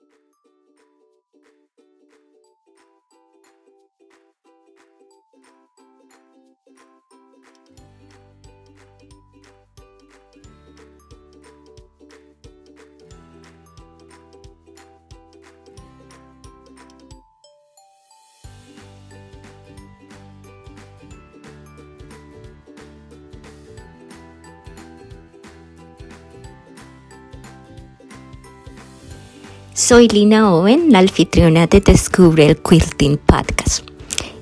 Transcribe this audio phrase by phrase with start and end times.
[0.00, 0.08] えっ?
[29.90, 33.84] Soy Lina Owen, la anfitriona de Descubre el Quilting Podcast.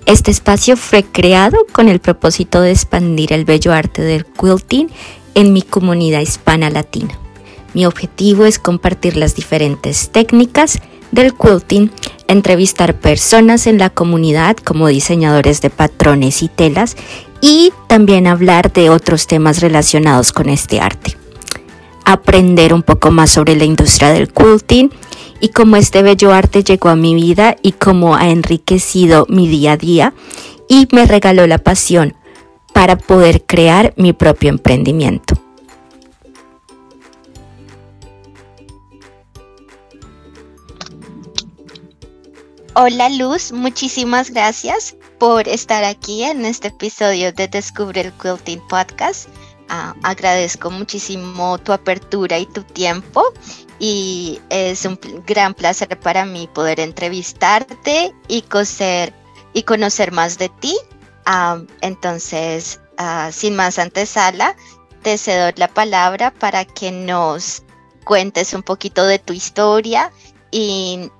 [0.04, 4.90] Este espacio fue creado con el propósito de expandir el bello arte del quilting
[5.34, 7.18] en mi comunidad hispana latina.
[7.72, 10.80] Mi objetivo es compartir las diferentes técnicas
[11.12, 11.92] del quilting,
[12.26, 16.94] entrevistar personas en la comunidad como diseñadores de patrones y telas
[17.40, 21.16] y también hablar de otros temas relacionados con este arte.
[22.04, 24.90] Aprender un poco más sobre la industria del quilting
[25.40, 29.72] y cómo este bello arte llegó a mi vida y cómo ha enriquecido mi día
[29.72, 30.14] a día
[30.68, 32.14] y me regaló la pasión
[32.72, 35.34] para poder crear mi propio emprendimiento.
[42.74, 49.28] Hola Luz, muchísimas gracias por estar aquí en este episodio de Descubre el Quilting Podcast.
[49.68, 53.24] Ah, agradezco muchísimo tu apertura y tu tiempo
[53.78, 59.12] y es un gran placer para mí poder entrevistarte y conocer,
[59.52, 60.76] y conocer más de ti.
[61.80, 64.56] Entonces, ah, sin más antesala,
[65.02, 67.62] te cedo la palabra para que nos
[68.04, 70.10] cuentes un poquito de tu historia
[70.50, 71.10] y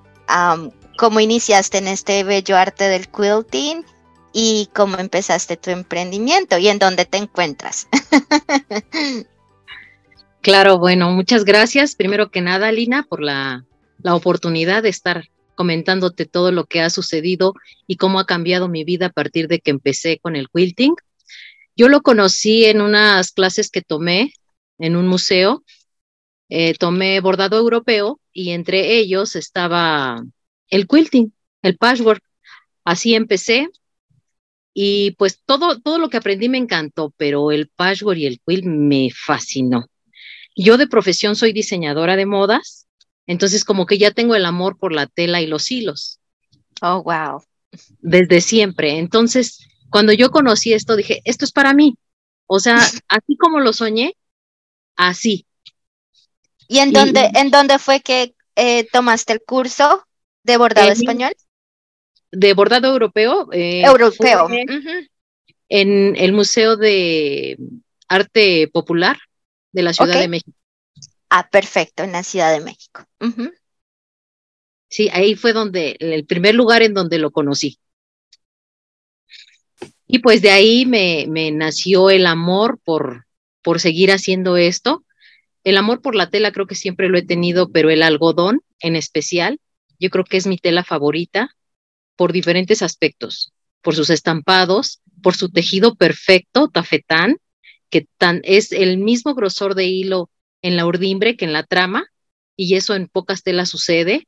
[0.99, 3.85] cómo iniciaste en este bello arte del quilting
[4.33, 7.87] y cómo empezaste tu emprendimiento y en dónde te encuentras.
[10.41, 11.97] Claro, bueno, muchas gracias.
[11.97, 13.65] Primero que nada, Lina, por la,
[14.05, 15.25] oportunidad de estar
[15.57, 17.55] comentándote todo lo que ha sucedido
[17.89, 20.95] y cómo ha cambiado mi vida a partir de que empecé con el quilting.
[21.77, 24.33] Yo lo conocí en unas clases que tomé
[24.79, 25.65] en un museo.
[26.49, 30.23] Eh, tomé bordado europeo y entre ellos estaba
[30.69, 31.33] el quilting,
[31.63, 32.23] el patchwork.
[32.85, 33.69] Así empecé
[34.73, 38.65] y pues todo, todo lo que aprendí me encantó, pero el patchwork y el quilt
[38.65, 39.89] me fascinó.
[40.61, 42.89] Yo de profesión soy diseñadora de modas,
[43.29, 46.19] entonces como que ya tengo el amor por la tela y los hilos.
[46.83, 47.41] Oh, wow.
[48.01, 48.99] Desde siempre.
[48.99, 51.97] Entonces, cuando yo conocí esto, dije, esto es para mí.
[52.47, 52.77] O sea,
[53.09, 54.17] así como lo soñé,
[54.97, 55.47] así.
[56.67, 60.05] ¿Y en dónde, en dónde fue que eh, tomaste el curso
[60.43, 61.37] de bordado español?
[62.33, 63.49] De bordado europeo.
[63.53, 64.49] Eh, europeo.
[65.69, 67.59] En el Museo de
[68.09, 69.19] Arte Popular
[69.73, 70.57] de la Ciudad de México.
[71.31, 73.05] Ah, perfecto, en la Ciudad de México.
[74.89, 77.79] Sí, ahí fue donde, el primer lugar en donde lo conocí.
[80.07, 83.27] Y pues de ahí me, me nació el amor por,
[83.63, 85.05] por seguir haciendo esto.
[85.65, 88.97] El amor por la tela creo que siempre lo he tenido, pero el algodón en
[88.97, 89.61] especial,
[89.99, 91.55] yo creo que es mi tela favorita
[92.17, 93.53] por diferentes aspectos,
[93.83, 97.37] por sus estampados, por su tejido perfecto, tafetán,
[97.91, 100.31] que tan, es el mismo grosor de hilo
[100.63, 102.07] en la urdimbre que en la trama,
[102.57, 104.27] y eso en pocas telas sucede.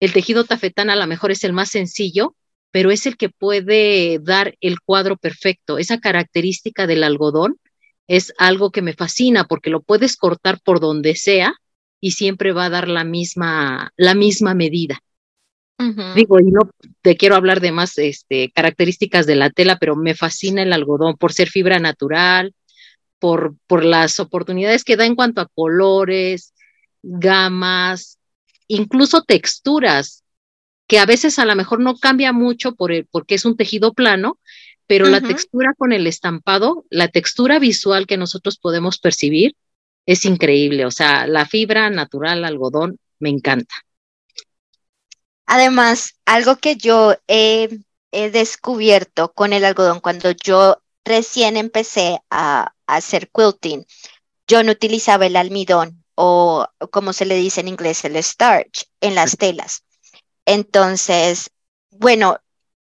[0.00, 2.36] El tejido tafetán a lo mejor es el más sencillo,
[2.70, 5.78] pero es el que puede dar el cuadro perfecto.
[5.78, 7.58] Esa característica del algodón
[8.08, 11.54] es algo que me fascina porque lo puedes cortar por donde sea
[12.00, 15.00] y siempre va a dar la misma, la misma medida.
[16.14, 16.70] Digo, y no
[17.02, 21.16] te quiero hablar de más este, características de la tela, pero me fascina el algodón
[21.16, 22.54] por ser fibra natural,
[23.18, 26.54] por, por las oportunidades que da en cuanto a colores,
[27.02, 28.18] gamas,
[28.68, 30.22] incluso texturas,
[30.86, 34.38] que a veces a lo mejor no cambia mucho por porque es un tejido plano,
[34.86, 39.56] pero la textura con el estampado, la textura visual que nosotros podemos percibir
[40.06, 40.84] es increíble.
[40.84, 43.74] O sea, la fibra natural, algodón, me encanta.
[45.46, 47.80] Además, algo que yo he,
[48.12, 53.84] descubierto con el algodón cuando yo recién empecé a, hacer quilting,
[54.46, 59.14] yo no utilizaba el almidón o como se le dice en inglés, el starch en
[59.14, 59.84] las telas.
[60.44, 61.50] Entonces,
[61.90, 62.38] bueno,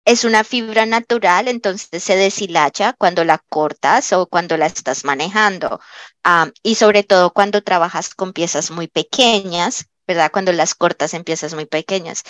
[0.05, 5.81] es una fibra natural, entonces se deshilacha cuando la cortas o cuando la estás manejando.
[6.25, 10.31] Ah, y sobre todo cuando trabajas con piezas muy pequeñas, ¿verdad?
[10.33, 12.25] Cuando las cortas en piezas muy pequeñas.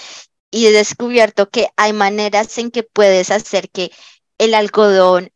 [0.50, 3.90] Y he descubierto que hay maneras en que puedes hacer que
[4.38, 5.30] el algodón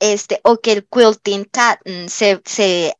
[0.00, 2.94] este, o que el quilting cotton se, se,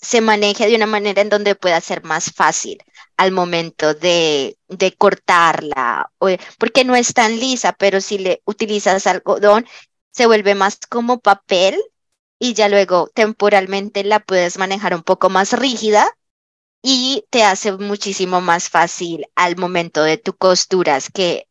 [0.00, 2.78] se maneje de una manera en donde pueda ser más fácil
[3.16, 6.10] al momento de, de cortarla,
[6.58, 9.66] porque no es tan lisa, pero si le utilizas algodón,
[10.10, 11.80] se vuelve más como papel
[12.38, 16.10] y ya luego temporalmente la puedes manejar un poco más rígida
[16.82, 21.46] y te hace muchísimo más fácil al momento de tus costuras que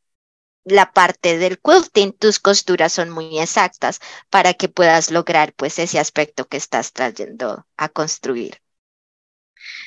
[0.64, 4.00] la parte del quilting, tus costuras son muy exactas
[4.30, 8.58] para que puedas lograr pues ese aspecto que estás trayendo a construir.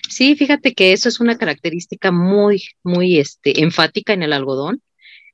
[0.09, 4.83] Sí, fíjate que eso es una característica muy, muy este, enfática en el algodón,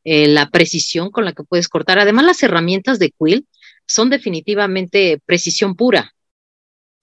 [0.05, 1.99] eh, la precisión con la que puedes cortar.
[1.99, 3.47] Además, las herramientas de quill
[3.87, 6.15] son definitivamente precisión pura.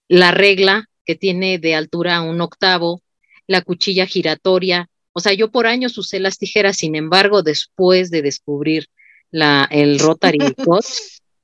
[0.08, 3.00] La regla que tiene de altura un octavo,
[3.46, 4.90] la cuchilla giratoria.
[5.14, 8.88] O sea, yo por años usé las tijeras, sin embargo, después de descubrir
[9.30, 10.84] la, el Rotary Cut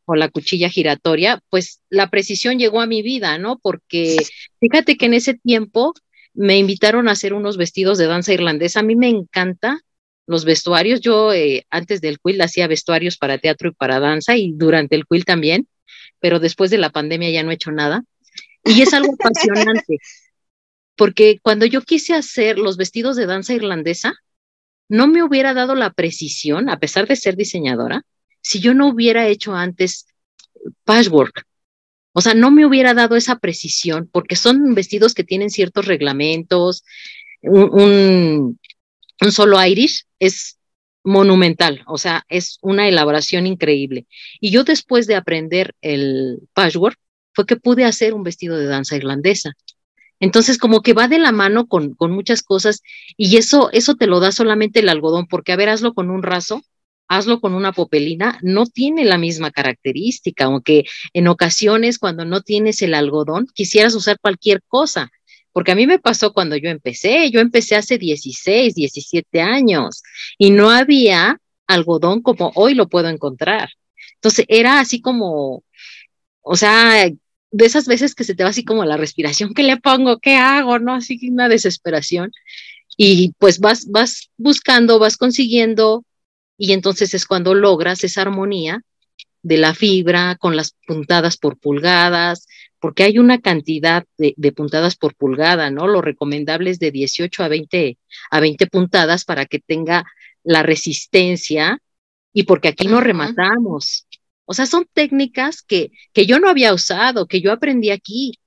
[0.04, 3.58] o la cuchilla giratoria, pues la precisión llegó a mi vida, ¿no?
[3.58, 4.18] Porque
[4.60, 5.94] fíjate que en ese tiempo
[6.34, 8.80] me invitaron a hacer unos vestidos de danza irlandesa.
[8.80, 9.80] A mí me encanta
[10.26, 11.00] los vestuarios.
[11.00, 15.06] Yo eh, antes del quill hacía vestuarios para teatro y para danza y durante el
[15.06, 15.68] quill también,
[16.20, 18.04] pero después de la pandemia ya no he hecho nada.
[18.64, 19.98] Y es algo apasionante,
[20.96, 24.14] porque cuando yo quise hacer los vestidos de danza irlandesa,
[24.88, 28.04] no me hubiera dado la precisión, a pesar de ser diseñadora,
[28.40, 30.06] si yo no hubiera hecho antes
[30.84, 31.44] patchwork.
[32.12, 36.84] O sea, no me hubiera dado esa precisión, porque son vestidos que tienen ciertos reglamentos,
[37.42, 38.58] un,
[39.30, 40.58] solo Irish es
[41.02, 44.06] monumental, o sea, es una elaboración increíble.
[44.40, 46.98] Y yo después de aprender el patchwork,
[47.34, 49.52] fue que pude hacer un vestido de danza irlandesa.
[50.20, 52.82] Entonces, como que va de la mano con, con muchas cosas
[53.16, 56.22] y eso, eso te lo da solamente el algodón, porque a ver, hazlo con un
[56.22, 56.62] raso,
[57.08, 62.80] hazlo con una popelina, no tiene la misma característica, aunque en ocasiones cuando no tienes
[62.82, 65.10] el algodón, quisieras usar cualquier cosa,
[65.52, 70.02] porque a mí me pasó cuando yo empecé, yo empecé hace 16, 17 años
[70.38, 73.68] y no había algodón como hoy lo puedo encontrar.
[74.16, 75.62] Entonces era así como,
[76.42, 77.08] o sea,
[77.54, 80.18] de esas veces que se te va así como la respiración, ¿qué le pongo?
[80.18, 80.80] ¿Qué hago?
[80.80, 80.94] ¿No?
[80.94, 82.32] Así que una desesperación.
[82.96, 86.04] Y pues vas, vas buscando, vas consiguiendo,
[86.58, 88.82] y entonces es cuando logras esa armonía
[89.42, 92.48] de la fibra con las puntadas por pulgadas,
[92.80, 95.86] porque hay una cantidad de, puntadas por pulgada, ¿no?
[95.86, 97.98] Lo recomendable es de 18 a 20,
[98.32, 100.04] a 20 puntadas para que tenga
[100.42, 101.78] la resistencia
[102.32, 104.03] y porque aquí no rematamos.
[104.46, 108.38] O sea, son técnicas que, que yo no había usado, que yo aprendí aquí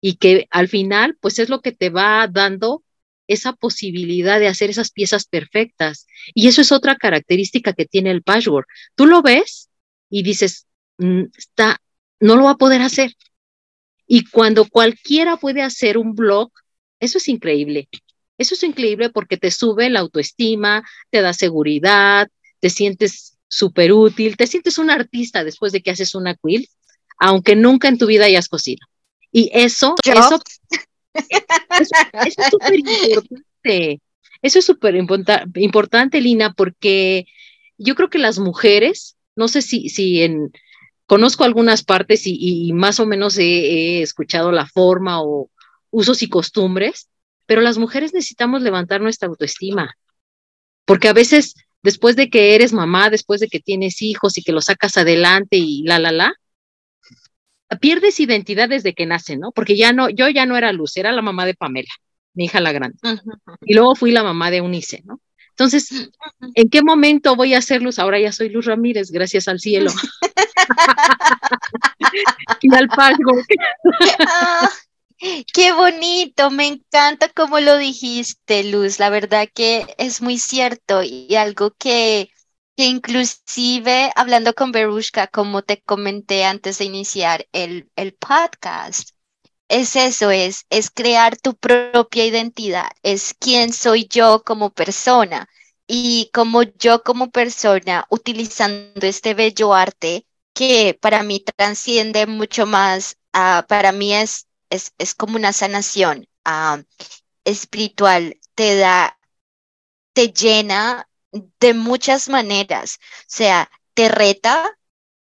[0.00, 2.84] y que al final, pues es lo que te va dando
[3.26, 6.06] esa posibilidad de hacer esas piezas perfectas.
[6.34, 8.68] Y eso es otra característica que tiene el patchwork.
[8.94, 9.70] Tú lo ves
[10.10, 10.66] y dices,
[10.98, 11.80] mm, está,
[12.20, 13.14] no lo va a poder hacer.
[14.06, 16.50] Y cuando cualquiera puede hacer un blog,
[17.00, 17.88] eso es increíble.
[18.38, 22.28] Eso es increíble porque te sube la autoestima, te da seguridad,
[22.60, 26.68] te sientes súper útil, te sientes un artista después de que haces una quilt,
[27.18, 28.86] aunque nunca en tu vida hayas cocido.
[29.30, 30.40] Y eso, eso,
[31.80, 34.00] es súper importante.
[34.42, 37.26] Eso es súper importante, Lina, porque
[37.78, 40.52] yo creo que las mujeres, no sé si, si en,
[41.06, 45.50] conozco algunas partes y, más o menos he, escuchado la forma o
[45.90, 47.08] usos y costumbres,
[47.46, 49.96] pero las mujeres necesitamos levantar nuestra autoestima,
[50.84, 54.52] porque a veces después de que eres mamá, después de que tienes hijos y que
[54.52, 56.34] los sacas adelante y la, la, la,
[57.80, 59.52] pierdes identidad desde que nace, ¿no?
[59.52, 61.92] Porque ya no, yo ya no era Luz, era la mamá de Pamela,
[62.32, 62.96] mi hija la grande.
[63.66, 65.20] Y luego fui la mamá de Unice, ¿no?
[65.50, 66.10] Entonces,
[66.54, 68.00] ¿en qué momento voy a ser luz?
[68.00, 69.92] Ahora ya soy Luz Ramírez, gracias al cielo.
[72.62, 73.16] y al pago.
[75.54, 78.98] Qué bonito, me encanta cómo lo dijiste, Luz.
[78.98, 82.30] La verdad que es muy cierto y algo que,
[82.76, 89.10] que inclusive hablando con Berushka, como te comenté antes de iniciar el, el podcast,
[89.68, 95.48] es eso, es, es crear tu propia identidad, es quién soy yo como persona
[95.86, 103.16] y como yo como persona utilizando este bello arte que para mí transciende mucho más,
[103.32, 106.82] ah, para mí es, es, es, como una sanación ah,
[107.44, 109.18] espiritual, te da,
[110.12, 111.08] te llena
[111.60, 114.78] de muchas maneras, o sea, te reta,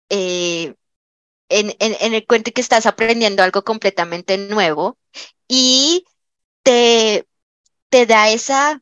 [0.09, 0.75] eh,
[1.49, 4.97] en, en, el cuento que estás aprendiendo algo completamente nuevo
[5.47, 6.05] y
[6.63, 7.27] te,
[7.89, 8.81] te da esa,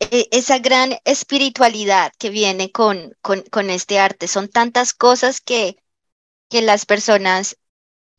[0.00, 4.28] e, esa gran espiritualidad que viene con, con, con, este arte.
[4.28, 5.82] Son tantas cosas que,
[6.48, 7.56] que las personas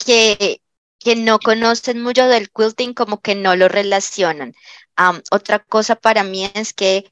[0.05, 0.61] que,
[0.99, 4.53] que no conocen mucho del quilting como que no lo relacionan.
[5.31, 7.11] otra cosa para mí es que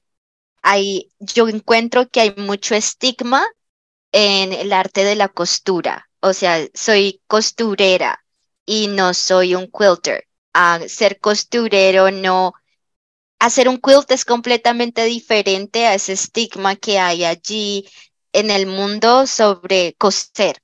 [0.61, 3.45] hay, yo encuentro que hay mucho estigma
[4.11, 6.09] en el arte de la costura.
[6.21, 8.23] O sea, soy costurera
[8.65, 10.27] y no soy un quilter.
[10.87, 12.53] ser costurero no...
[13.39, 17.87] Hacer un quilt es completamente diferente a ese estigma que hay allí
[18.33, 20.61] en el mundo sobre coser.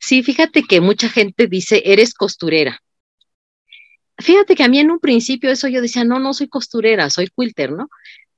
[0.00, 2.82] Sí, fíjate que mucha gente dice, eres costurera.
[4.18, 7.28] Fíjate que a mí en un principio eso yo decía, no, no soy costurera, soy
[7.36, 7.88] quilter, ¿no?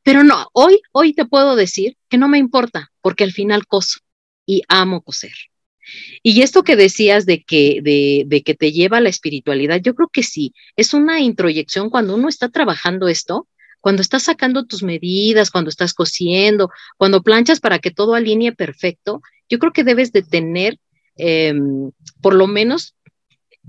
[0.02, 4.00] Pero no, hoy, hoy te puedo decir que no me importa, porque al final coso
[4.45, 5.35] y amo coser.
[6.23, 9.95] Y esto que decías de que, de, de que te lleva a la espiritualidad, yo
[9.95, 13.49] creo que sí, es una introyección cuando uno está trabajando esto,
[13.81, 19.23] cuando estás sacando tus medidas, cuando estás cosiendo, cuando planchas para que todo alinee perfecto,
[19.49, 20.78] yo creo que debes de tener
[21.16, 21.90] Em,
[22.21, 22.95] por lo menos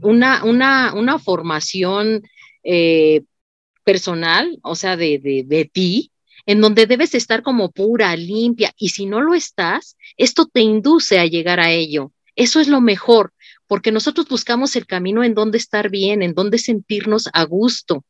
[0.01, 2.23] una, una, una formación
[2.63, 3.23] eh,
[3.83, 6.12] personal, o sea, de, de, de ti,
[6.45, 11.19] en donde debes estar como pura, limpia, y si no lo estás, esto te induce
[11.19, 12.12] a llegar a ello.
[12.35, 13.33] Eso es lo mejor,
[13.67, 18.03] porque nosotros buscamos el camino en donde estar bien, en donde sentirnos a gusto.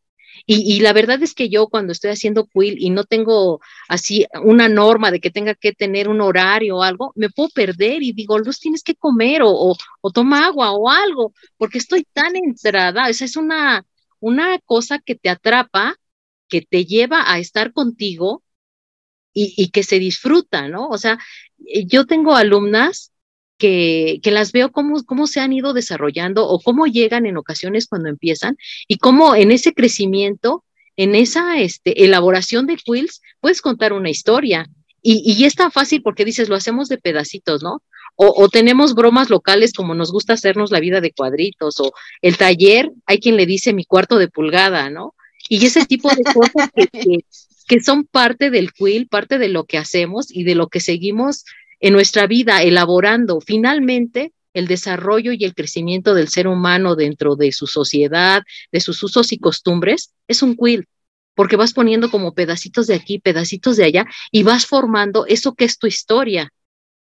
[0.45, 4.67] Y, la verdad es que yo cuando estoy haciendo quill y no tengo así una
[4.67, 8.37] norma de que tenga que tener un horario o algo, me puedo perder y digo,
[8.39, 13.07] Luz, tienes que comer o, o, toma agua o algo, porque estoy tan entrada.
[13.09, 13.85] Esa es una,
[14.19, 15.95] una cosa que te atrapa,
[16.49, 18.43] que te lleva a estar contigo
[19.33, 20.89] y, y que se disfruta, ¿no?
[20.89, 21.19] O sea,
[21.87, 23.12] yo tengo alumnas
[23.63, 28.09] que, las veo cómo, cómo se han ido desarrollando o cómo llegan en ocasiones cuando
[28.09, 28.57] empiezan
[28.89, 30.65] y cómo en ese crecimiento,
[30.97, 34.67] en esa este, elaboración de quills, puedes contar una historia.
[35.01, 37.81] Y, y es tan fácil porque dices, lo hacemos de pedacitos, ¿no?
[38.15, 42.91] O, tenemos bromas locales como nos gusta hacernos la vida de cuadritos, o el taller,
[43.07, 45.15] hay quien le dice mi cuarto de pulgada, ¿no?
[45.49, 47.25] Y ese tipo de cosas que,
[47.67, 51.43] que son parte del quill, parte de lo que hacemos y de lo que seguimos
[51.83, 57.51] en nuestra vida, elaborando finalmente el desarrollo y el crecimiento del ser humano dentro de
[57.51, 60.87] su sociedad, de sus usos y costumbres, es un quill,
[61.35, 65.65] porque vas poniendo como pedacitos de aquí, pedacitos de allá, y vas formando eso que
[65.65, 66.53] es tu historia.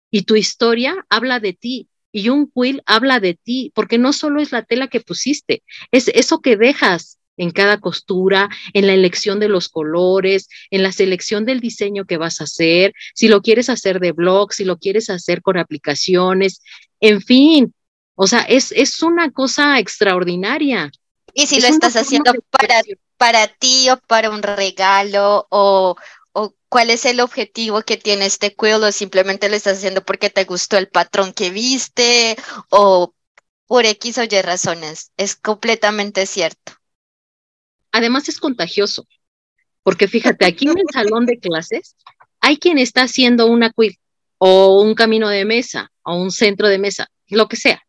[0.09, 4.39] Y tu historia habla de ti, y un quill habla de ti, porque no solo
[4.39, 9.39] es la tela que pusiste, es eso que dejas, en cada costura, en la elección
[9.39, 13.69] de los colores, en la selección del diseño que vas a hacer, si lo quieres
[13.69, 16.61] hacer de blog, si lo quieres hacer con aplicaciones,
[16.99, 17.73] en fin,
[18.15, 20.91] o sea, es, es una cosa extraordinaria.
[21.33, 22.81] Y si lo estás haciendo para,
[23.17, 25.95] para ti o para un regalo o,
[26.31, 30.29] o cuál es el objetivo que tiene este quill o simplemente lo estás haciendo porque
[30.29, 32.35] te gustó el patrón que viste
[32.69, 33.13] o
[33.65, 36.73] por X o Y razones, es completamente cierto.
[37.93, 39.07] Además es contagioso,
[39.83, 41.95] porque fíjate, aquí en el salón de clases
[42.41, 43.97] hay quien está haciendo una quiz
[44.39, 47.81] o un camino de mesa o un centro de mesa, lo que sea.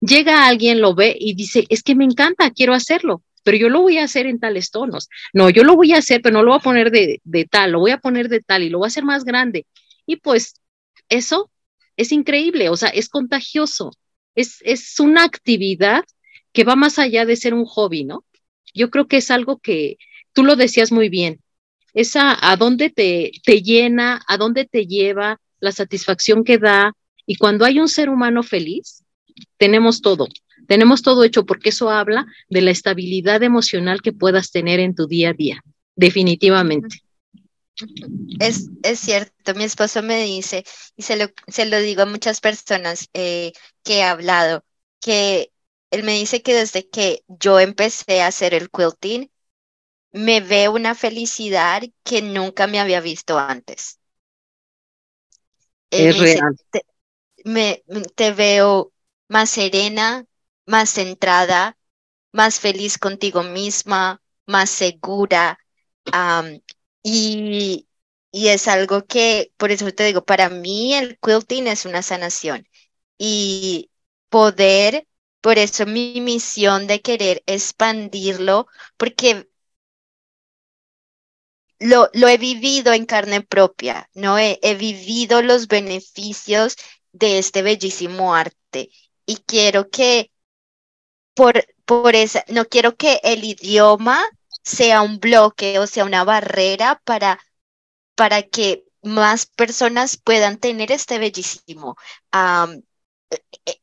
[0.00, 3.82] Llega alguien, lo ve y dice, es que me encanta, quiero hacerlo, pero yo lo
[3.82, 5.10] voy a hacer en tales tonos.
[5.34, 7.72] No, yo lo voy a hacer, pero no lo voy a poner de, de tal,
[7.72, 9.66] lo voy a poner de tal y lo voy a hacer más grande.
[10.06, 10.54] Y pues
[11.10, 11.50] eso
[11.96, 13.90] es increíble, o sea, es contagioso.
[14.34, 16.04] Es, es una actividad
[16.52, 18.24] que va más allá de ser un hobby, ¿no?
[18.74, 19.98] Yo creo que es algo que
[20.32, 21.40] tú lo decías muy bien,
[21.94, 26.92] esa a dónde te, te llena, a dónde te lleva, la satisfacción que da.
[27.26, 29.04] Y cuando hay un ser humano feliz,
[29.56, 30.28] tenemos todo,
[30.66, 35.06] tenemos todo hecho porque eso habla de la estabilidad emocional que puedas tener en tu
[35.06, 35.62] día a día,
[35.96, 37.02] definitivamente.
[38.40, 40.64] Es, es cierto, mi esposo me dice,
[40.96, 43.52] y se lo, se lo digo a muchas personas eh,
[43.84, 44.64] que he hablado,
[45.00, 45.50] que
[45.90, 49.30] él me dice que desde que yo empecé a hacer el quilting,
[50.12, 54.00] me ve una felicidad que nunca me había visto antes.
[55.90, 56.56] es real.
[56.70, 56.84] te,
[57.44, 57.84] me,
[58.16, 58.92] te veo
[59.28, 60.26] más serena,
[60.66, 61.78] más centrada,
[62.32, 65.58] más feliz contigo misma, más segura.
[67.02, 67.88] y,
[68.32, 72.66] y es algo que, por eso te digo, para mí el quilting es una sanación.
[73.18, 73.92] Y
[74.30, 75.07] poder
[75.40, 78.66] por eso mi misión de querer expandirlo,
[78.96, 79.48] porque
[81.80, 84.38] lo, lo he vivido en carne propia, ¿no?
[84.38, 86.76] He, he vivido los beneficios
[87.12, 88.90] de este bellísimo arte
[89.26, 90.30] y quiero que
[91.34, 94.20] por, por esa, no quiero que el idioma
[94.62, 97.38] sea un bloque o sea una barrera para,
[98.16, 101.96] para que más personas puedan tener este bellísimo
[103.66, 103.77] eh,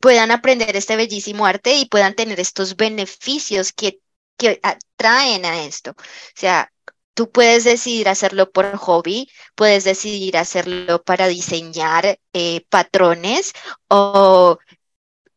[0.00, 4.00] puedan aprender este bellísimo arte y puedan tener estos beneficios que,
[4.36, 5.92] que atraen a esto.
[5.92, 5.94] O
[6.34, 6.72] sea,
[7.14, 13.52] tú puedes decidir hacerlo por hobby, puedes decidir hacerlo para diseñar eh, patrones
[13.88, 14.58] o,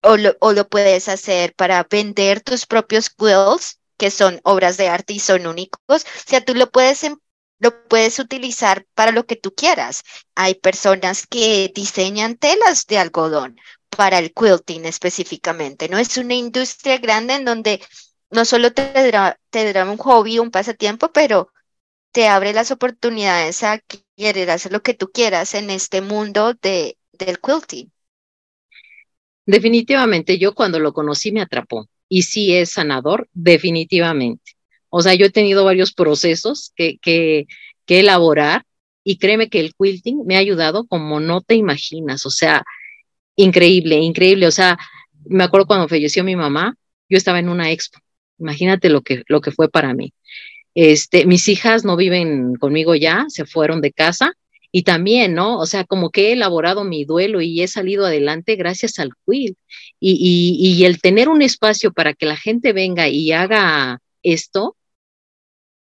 [0.01, 4.89] o, lo, o lo puedes hacer para vender tus propios quills que son obras de
[4.89, 5.81] arte y son únicos.
[5.88, 7.17] O sea, tú lo puedes em,
[7.60, 10.01] lo puedes utilizar para lo que tú quieras.
[10.33, 13.60] Hay personas que diseñan telas de algodón
[13.95, 15.98] para el quilting específicamente, ¿no?
[15.98, 17.81] Es una industria grande en donde
[18.29, 21.51] no solo te dará, te un hobby, un pasatiempo, pero
[22.12, 23.79] te abre las oportunidades a
[24.17, 27.91] querer hacer lo que tú quieras en este mundo de, del quilting.
[29.45, 34.53] Definitivamente, yo cuando lo conocí me atrapó y sí es sanador, definitivamente.
[34.89, 37.48] O sea, yo he tenido varios procesos que, que,
[37.86, 38.65] que elaborar
[39.03, 42.63] y créeme que el quilting me ha ayudado como no te imaginas, o sea,
[43.41, 44.48] increíble, increíble.
[44.48, 44.77] O sea,
[45.25, 46.75] me acuerdo cuando falleció mi mamá,
[47.10, 48.00] yo estaba en una expo.
[48.39, 50.13] Imagínate lo que, lo que fue para mí.
[50.74, 54.33] Este, mis hijas no viven conmigo ya, se fueron de casa
[54.71, 55.60] y también, ¿no?
[55.60, 59.57] O sea, como que he elaborado mi duelo y he salido adelante gracias al quilt.
[60.00, 64.77] Y, y, y el tener un espacio para que la gente venga y haga esto,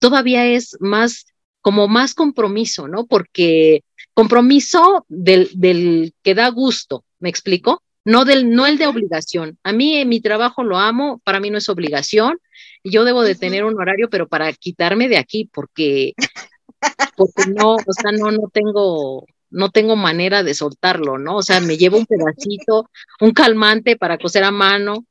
[0.01, 1.27] todavía es más,
[1.61, 3.07] como más compromiso, ¿no?
[3.07, 3.83] Porque
[4.15, 7.83] compromiso del, del que da gusto, ¿me explico?
[8.05, 9.59] No, del, no el de obligación.
[9.63, 12.39] A mí mi trabajo lo amo, para mí no es obligación.
[12.83, 16.15] Yo debo de tener un horario, pero para quitarme de aquí, porque,
[17.17, 21.37] porque no, o sea, no, no tengo, no tengo manera de soltarlo, ¿no?
[21.37, 22.89] O sea, me llevo un pedacito,
[23.21, 25.05] un calmante para coser a mano,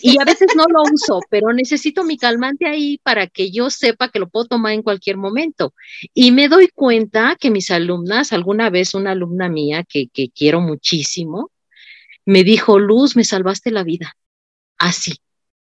[0.00, 4.10] y a veces no lo uso, pero necesito mi calmante ahí para que yo sepa
[4.10, 5.74] que lo puedo tomar en cualquier momento.
[6.14, 10.60] Y me doy cuenta que mis alumnas, alguna vez una alumna mía que, que quiero
[10.60, 11.50] muchísimo,
[12.24, 14.16] me dijo, Luz, me salvaste la vida.
[14.78, 15.14] Así,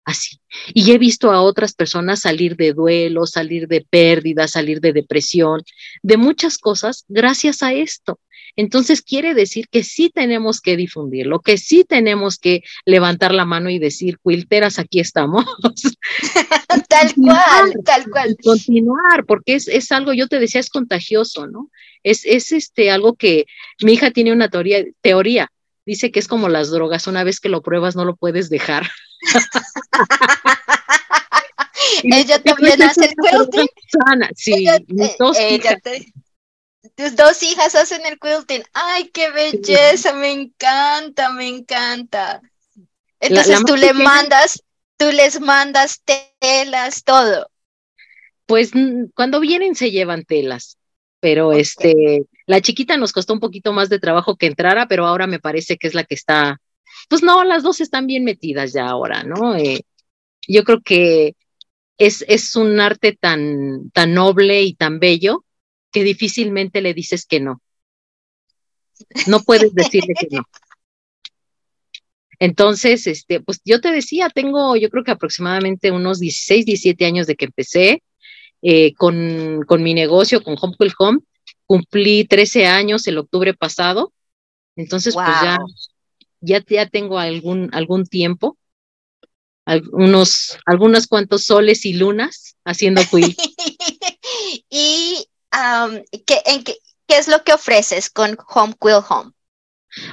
[0.05, 0.41] así.
[0.75, 5.63] Y he visto a otras personas salir de duelo, salir de pérdida, salir de depresión,
[6.03, 8.19] de muchas cosas gracias a esto.
[8.61, 13.71] Entonces quiere decir que sí tenemos que difundirlo, que sí tenemos que levantar la mano
[13.71, 15.47] y decir, quilteras, aquí estamos.
[16.91, 18.37] tal cual, tal cual.
[18.45, 21.71] Continuar, porque es, es, algo, yo te decía, es contagioso, ¿no?
[22.03, 23.47] Es, es este, algo que
[23.83, 25.51] mi hija tiene una teoría, teoría,
[25.87, 28.91] dice que es como las drogas, una vez que lo pruebas no lo puedes dejar.
[32.05, 33.69] ella también hace el quilting.
[34.35, 34.79] Sí, ella,
[35.39, 36.13] ella te,
[37.01, 38.63] tus dos hijas hacen el quilting.
[38.75, 40.13] ¡Ay, qué belleza!
[40.13, 42.43] Me encanta, me encanta.
[43.21, 44.63] Entonces tú le mandas,
[44.99, 46.03] tú les mandas
[46.39, 47.51] telas, todo.
[48.45, 48.73] Pues
[49.15, 50.77] cuando vienen se llevan telas,
[51.21, 55.27] pero este, la chiquita nos costó un poquito más de trabajo que entrara, pero ahora
[55.27, 56.61] me parece que es la que está,
[57.09, 59.57] pues no, las dos están bien metidas ya ahora, ¿no?
[59.57, 59.85] Eh,
[60.49, 61.37] yo creo que
[61.97, 65.45] es, es un arte tan, tan noble y tan bello
[65.91, 67.61] que difícilmente le dices que no.
[69.27, 70.43] No puedes decirle que no.
[72.39, 77.27] Entonces, este, pues yo te decía, tengo yo creo que aproximadamente unos 16, 17 años
[77.27, 78.03] de que empecé
[78.63, 81.19] eh, con, con, mi negocio, con Home Home.
[81.67, 84.13] Cumplí 13 años el octubre pasado.
[84.75, 85.59] Entonces, pues ya,
[86.41, 88.57] ya, ya tengo algún, algún tiempo,
[89.67, 93.39] algunos, algunos cuantos soles y lunas haciendo quilt.
[94.71, 95.27] y
[96.27, 96.77] ¿qué, en qué,
[97.09, 99.33] es lo que ofreces con Home Quill Home?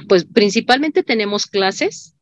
[0.07, 2.15] Pues principalmente tenemos clases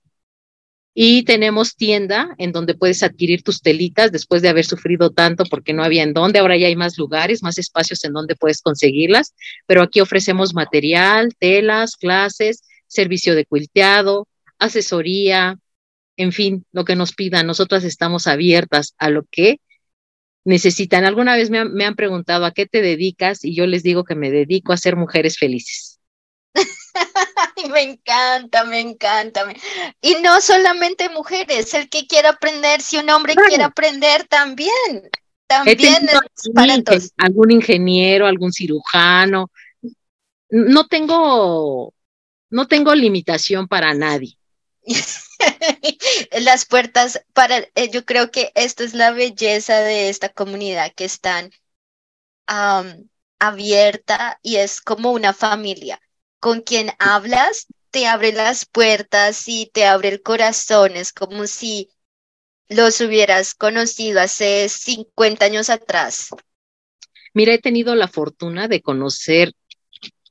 [0.93, 5.73] y tenemos tienda en donde puedes adquirir tus telitas después de haber sufrido tanto porque
[5.73, 6.39] no había en dónde.
[6.39, 9.34] Ahora ya hay más lugares, más espacios en donde puedes conseguirlas,
[9.67, 15.58] pero aquí ofrecemos material, telas, clases, servicio de quilteado, asesoría,
[16.17, 17.47] en fin, lo que nos pidan.
[17.47, 19.60] Nosotras estamos abiertas a lo que
[20.45, 21.03] necesitan.
[21.03, 24.05] Alguna vez me han, me han, preguntado a qué te dedicas y yo les digo
[24.05, 25.99] que me dedico a ser mujeres felices.
[27.69, 29.45] me encanta, me encanta.
[30.01, 35.10] Y no solamente mujeres, el que quiera aprender, si un hombre quiere aprender también.
[35.47, 37.12] También es para todos.
[37.17, 39.51] Algún ingeniero, algún cirujano.
[40.49, 41.93] No tengo,
[42.49, 44.38] no tengo limitación para nadie.
[46.41, 51.06] las puertas para, eh, yo creo que esto es la belleza de esta comunidad que
[51.06, 51.52] están
[53.39, 56.00] abierta y es como una familia.
[56.39, 60.95] Con quien hablas, te abre las puertas y te abre el corazón.
[60.95, 61.89] Es como si
[62.67, 66.30] los hubieras conocido hace 50 años atrás.
[67.34, 69.54] Mira, he tenido la fortuna de conocer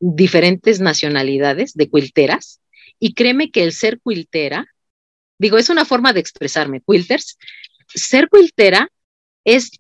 [0.01, 2.61] diferentes nacionalidades de quilteras
[3.05, 4.67] Y créeme que el ser quiltera,
[5.37, 7.37] digo, es una forma de expresarme, quilters,
[7.87, 8.91] ser quiltera
[9.45, 9.73] es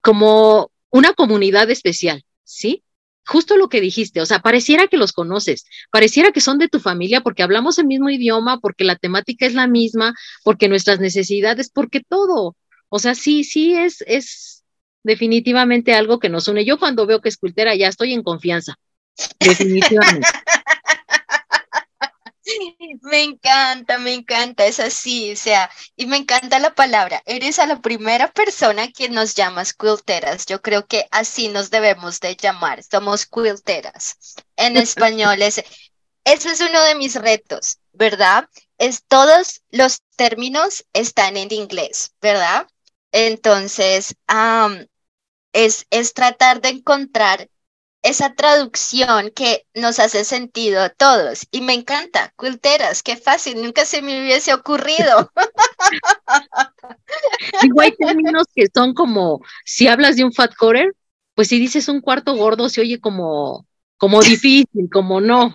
[0.00, 2.82] como una comunidad especial, ¿sí?
[3.24, 6.80] Justo lo que dijiste, o sea, pareciera que los conoces, pareciera que son de tu
[6.80, 10.12] familia porque hablamos el mismo idioma, porque la temática es la misma,
[10.42, 12.56] porque nuestras necesidades, porque todo.
[12.88, 14.64] O sea, sí, sí es, es
[15.04, 16.64] definitivamente algo que nos une.
[16.64, 18.74] Yo cuando veo que es quiltera ya estoy en confianza,
[19.38, 20.26] definitivamente.
[23.02, 27.22] Me encanta, me encanta, es así, o sea, y me encanta la palabra.
[27.26, 30.46] Eres a la primera persona que nos llamas quilteras.
[30.46, 32.82] Yo creo que así nos debemos de llamar.
[32.82, 34.16] Somos quilteras.
[34.56, 35.62] En español es,
[36.24, 38.48] ese es uno de mis retos, ¿verdad?
[38.78, 42.66] Es todos los términos están en inglés, ¿verdad?
[43.12, 44.14] Entonces,
[45.52, 47.48] es, es tratar de encontrar
[48.08, 51.46] esa traducción que nos hace sentido a todos.
[51.50, 55.32] Y me encanta, culteras, qué fácil, nunca se me hubiese ocurrido.
[57.62, 60.94] Igual hay términos que son como, si hablas de un fat quarter,
[61.34, 63.66] pues si dices un cuarto gordo se oye como,
[63.96, 65.54] como difícil, como no.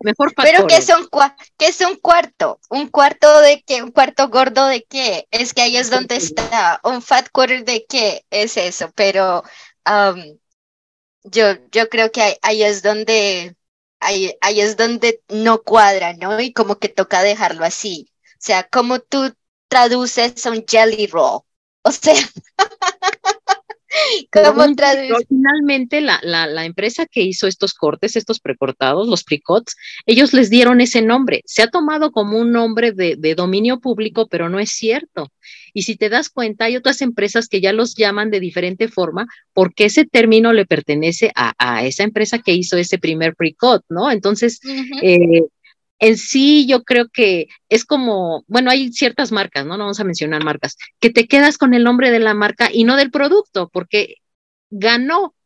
[0.00, 1.08] Mejor fat Pero ¿qué es, un,
[1.56, 2.58] ¿qué es un cuarto?
[2.68, 3.82] ¿Un cuarto de qué?
[3.82, 5.26] ¿Un cuarto gordo de qué?
[5.30, 6.80] Es que ahí es donde está.
[6.82, 8.24] ¿Un fat quarter de qué?
[8.30, 9.42] Es eso, pero...
[9.84, 10.38] Um,
[11.24, 13.56] yo, yo creo que ahí, es donde,
[14.00, 16.40] ahí, ahí es donde no cuadra, ¿no?
[16.40, 18.10] Y como que toca dejarlo así.
[18.34, 19.34] O sea, como tú
[19.68, 21.42] traduces un jelly roll.
[21.82, 22.14] O sea,
[25.28, 29.76] Finalmente, la, la, la, empresa que hizo estos cortes, estos precortados, los precots,
[30.06, 31.42] ellos les dieron ese nombre.
[31.44, 35.30] Se ha tomado como un nombre de, de, dominio público, pero no es cierto.
[35.74, 39.26] Y si te das cuenta, hay otras empresas que ya los llaman de diferente forma
[39.52, 44.10] porque ese término le pertenece a, a esa empresa que hizo ese primer precot, ¿no?
[44.10, 44.60] Entonces,
[45.02, 45.42] eh,
[46.02, 49.76] en sí yo creo que es como, bueno, hay ciertas marcas, ¿no?
[49.76, 52.82] No vamos a mencionar marcas, que te quedas con el nombre de la marca y
[52.82, 54.16] no del producto, porque
[54.70, 55.36] ganó,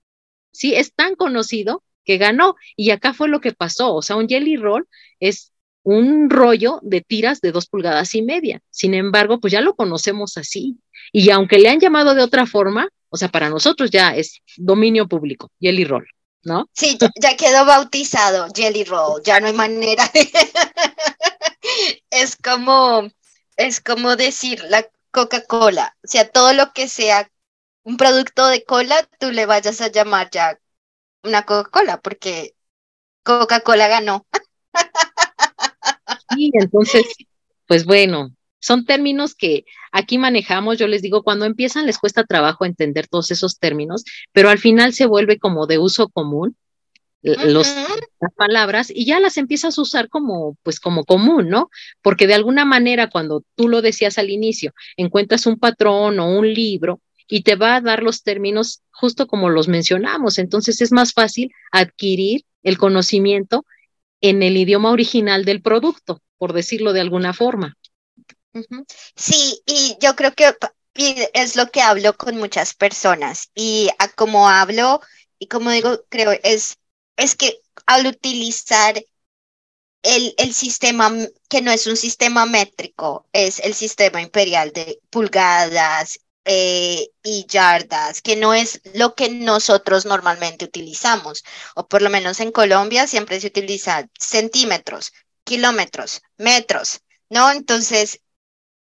[0.52, 0.74] ¿sí?
[0.74, 2.56] Es tan conocido que ganó.
[2.74, 4.88] Y acá fue lo que pasó, o sea, un jelly roll
[5.20, 8.62] es un rollo de tiras de dos pulgadas y media.
[8.70, 10.78] Sin embargo, pues ya lo conocemos así.
[11.12, 15.06] Y aunque le han llamado de otra forma, o sea, para nosotros ya es dominio
[15.06, 16.06] público, jelly roll.
[16.46, 16.70] ¿No?
[16.72, 20.08] Sí, ya, quedó bautizado Jelly Roll, ya no hay manera.
[22.10, 23.08] es como,
[23.56, 27.28] es como decir la Coca-Cola, o sea, todo lo que sea
[27.82, 30.58] un producto de cola, tú le vayas a llamar ya
[31.24, 32.54] una Coca-Cola, porque
[33.24, 34.26] Coca-Cola ganó.
[36.32, 37.06] Sí, entonces,
[37.66, 38.35] pues bueno,
[38.66, 43.30] son términos que aquí manejamos, yo les digo, cuando empiezan les cuesta trabajo entender todos
[43.30, 44.02] esos términos,
[44.32, 46.56] pero al final se vuelve como de uso común
[47.22, 47.68] los,
[48.20, 51.70] las palabras y ya las empiezas a usar como, pues como común, ¿no?
[52.02, 56.52] Porque de alguna manera cuando tú lo decías al inicio, encuentras un patrón o un
[56.52, 61.12] libro y te va a dar los términos justo como los mencionamos, entonces es más
[61.12, 63.64] fácil adquirir el conocimiento
[64.20, 67.76] en el idioma original del producto, por decirlo de alguna forma.
[69.14, 70.54] Sí, y yo creo que
[71.34, 75.00] es lo que hablo con muchas personas y como hablo
[75.38, 76.78] y como digo, creo es,
[77.16, 79.04] es que al utilizar
[80.02, 81.12] el, el, sistema
[81.48, 88.22] que no es un sistema métrico, es el sistema imperial de pulgadas eh, y yardas,
[88.22, 93.40] que no es lo que nosotros normalmente utilizamos, o por lo menos en Colombia siempre
[93.40, 95.12] se utiliza centímetros,
[95.44, 97.50] kilómetros, metros, ¿no?
[97.50, 98.20] Entonces,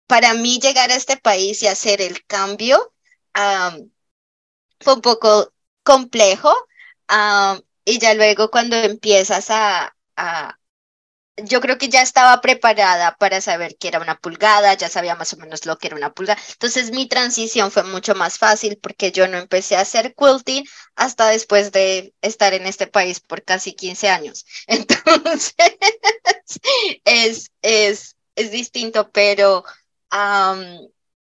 [0.07, 2.93] para mí llegar a este país y hacer el cambio
[4.79, 5.51] fue un poco
[5.83, 6.53] complejo.
[7.85, 9.95] y ya luego cuando empiezas a,
[11.37, 15.33] yo creo que ya estaba preparada para saber que era una pulgada, ya sabía más
[15.33, 16.41] o menos lo que era una pulgada.
[16.53, 20.65] Entonces mi transición fue mucho más fácil porque yo no empecé a hacer quilting
[20.95, 24.45] hasta después de estar en este país por casi 15 años.
[24.67, 25.53] Entonces
[27.03, 29.63] es, es, es distinto, pero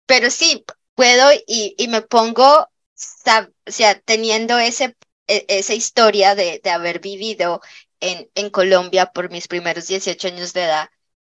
[0.06, 0.64] pero sí,
[0.94, 2.68] puedo y, y me pongo, o
[3.66, 7.60] sea, teniendo ese, e, esa historia de, de haber vivido
[8.00, 10.90] en, en, Colombia por mis primeros 18 años de edad,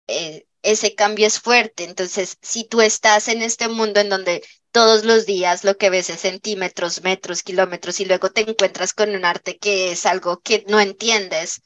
[0.07, 1.83] eh, ese cambio es fuerte.
[1.83, 6.09] Entonces, si tú estás en este mundo en donde todos los días lo que ves
[6.09, 10.63] es centímetros, metros, kilómetros y luego te encuentras con un arte que es algo que
[10.67, 11.61] no entiendes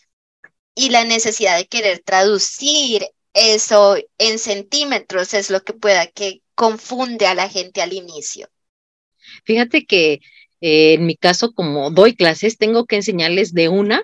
[0.75, 7.25] y la necesidad de querer traducir eso en centímetros es lo que pueda que confunde
[7.25, 8.47] a la gente al inicio.
[9.45, 10.19] Fíjate que
[10.61, 14.03] eh, en mi caso, como doy clases, tengo que enseñarles de una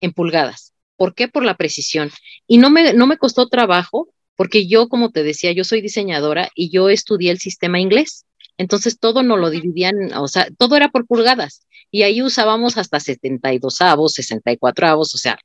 [0.00, 0.72] en pulgadas.
[0.96, 1.28] ¿Por qué?
[1.28, 2.10] Por la precisión.
[2.46, 6.50] Y no me, no me costó trabajo, porque yo, como te decía, yo soy diseñadora
[6.54, 8.26] y yo estudié el sistema inglés.
[8.58, 11.66] Entonces todo nos lo dividían, o sea, todo era por pulgadas.
[11.90, 15.38] Y ahí usábamos hasta 72 avos, 64 avos, o sea.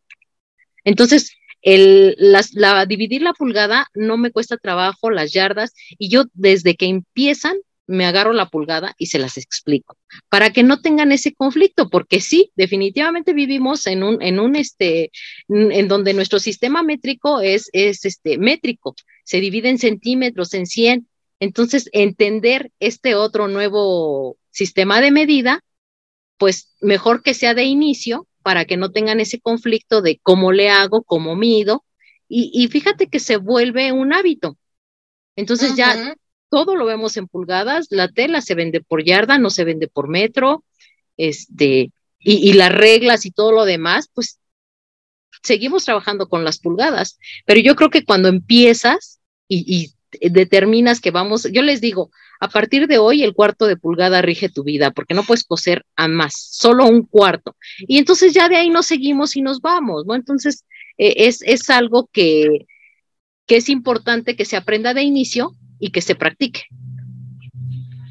[0.84, 1.32] Entonces,
[1.65, 6.86] el, la, dividir la pulgada no me cuesta trabajo, las yardas, y yo desde que
[6.86, 9.97] empiezan me agarro la pulgada y se las explico,
[10.30, 15.12] para que no tengan ese conflicto, porque sí, definitivamente vivimos en un, en un, este,
[15.49, 21.08] en donde nuestro sistema métrico es, es este, métrico, se divide en centímetros, en 100,
[21.39, 25.63] entonces entender este otro nuevo sistema de medida,
[26.38, 30.70] pues mejor que sea de inicio para que no tengan ese conflicto de cómo le
[30.70, 31.84] hago, cómo mido,
[32.28, 34.56] y, fíjate que se vuelve un hábito.
[35.36, 36.16] Entonces ya
[36.50, 40.10] todo lo vemos en pulgadas, la tela se vende por yarda, no se vende por
[40.10, 40.64] metro,
[41.18, 44.40] este, y, las reglas y todo lo demás, pues
[45.42, 51.48] seguimos trabajando con las pulgadas, pero yo creo que cuando empiezas y, determinas que vamos,
[51.52, 55.13] yo les digo, a partir de hoy el cuarto de pulgada rige tu vida, porque
[55.13, 57.56] no puedes coser a más, solo un cuarto.
[57.80, 60.15] Y entonces ya de ahí nos seguimos y nos vamos, ¿no?
[60.15, 60.65] Entonces
[60.98, 62.65] eh, es, es algo que,
[63.45, 66.63] que es importante que se aprenda de inicio y que se practique.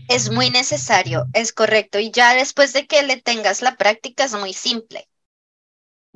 [0.08, 1.98] Es muy necesario, es correcto.
[1.98, 5.08] Y ya después de que le tengas la práctica es muy simple.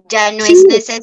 [0.09, 1.03] Ya no es necesario.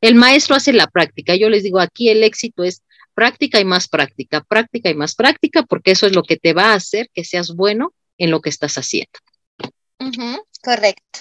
[0.00, 1.34] El maestro hace la práctica.
[1.34, 2.82] Yo les digo, aquí el éxito es
[3.14, 6.72] práctica y más práctica, práctica y más práctica, porque eso es lo que te va
[6.72, 9.18] a hacer que seas bueno en lo que estás haciendo.
[10.62, 11.20] correcto.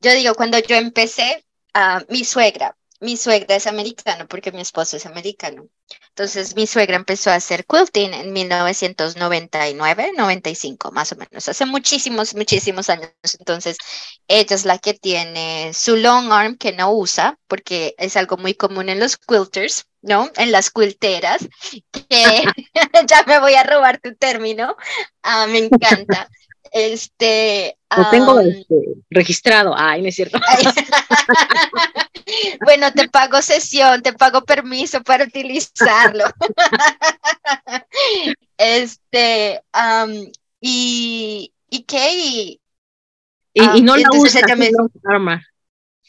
[0.00, 4.96] Yo digo, cuando yo empecé, a mi suegra, mi suegra es americana porque mi esposo
[4.96, 5.68] es americano.
[6.10, 12.34] Entonces mi suegra empezó a hacer quilting en 1999, 95 más o menos, hace muchísimos,
[12.34, 13.10] muchísimos años.
[13.38, 13.78] Entonces
[14.28, 18.54] ella es la que tiene su long arm que no usa porque es algo muy
[18.54, 20.30] común en los quilters, ¿no?
[20.36, 21.48] En las quilteras,
[21.92, 22.02] que
[23.06, 24.76] ya me voy a robar tu término,
[25.22, 26.28] ah, me encanta.
[26.72, 27.76] Este.
[27.96, 28.76] Lo tengo este,
[29.10, 29.74] registrado.
[29.76, 30.38] Ay, no es cierto.
[32.64, 36.24] bueno, te pago sesión, te pago permiso para utilizarlo.
[38.56, 39.60] este.
[40.60, 42.14] y, ¿Y qué?
[42.14, 42.60] Y,
[43.54, 45.42] y, no la usa su long arm.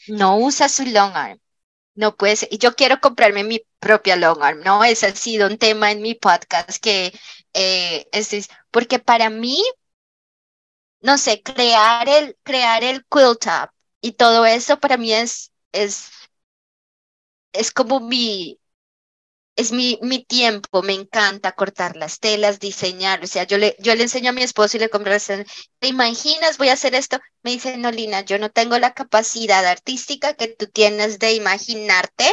[0.08, 1.38] No usa su long arm.
[1.94, 2.48] No puede ser.
[2.52, 4.82] Y yo quiero comprarme mi propia long arm, ¿no?
[4.84, 7.12] Ese ha sido un tema en mi podcast que
[7.54, 9.62] eh, es, porque para mí
[11.00, 16.10] no sé, crear el, crear el quilt top y todo eso para mí es, es,
[17.52, 18.58] es como mi,
[19.56, 23.94] es mi, mi tiempo, me encanta cortar las telas, diseñar, o sea, yo le, yo
[23.94, 25.12] le enseño a mi esposo y le compro,
[25.78, 26.58] ¿te imaginas?
[26.58, 27.18] Voy a hacer esto.
[27.42, 32.24] Me dice, no, Lina, yo no tengo la capacidad artística que tú tienes de imaginarte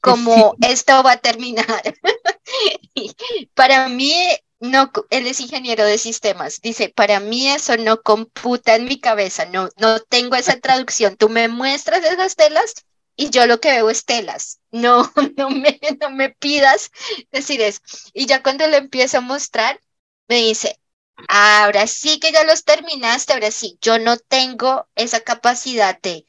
[0.00, 1.66] cómo esto va a terminar.
[3.54, 4.14] Para mí
[4.60, 6.60] no, él es ingeniero de sistemas.
[6.60, 11.16] Dice, para mí eso no computa en mi cabeza, no, no tengo esa traducción.
[11.16, 12.74] Tú me muestras esas telas
[13.18, 14.60] y yo lo que veo es telas.
[14.72, 16.90] No, no me, no me pidas
[17.32, 17.80] decir eso.
[18.14, 19.80] Y ya cuando le empiezo a mostrar,
[20.28, 20.80] me dice,
[21.28, 26.26] ahora sí que ya los terminaste, ahora sí, yo no tengo esa capacidad de,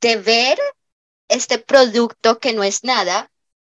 [0.00, 0.58] de ver
[1.28, 3.30] este producto que no es nada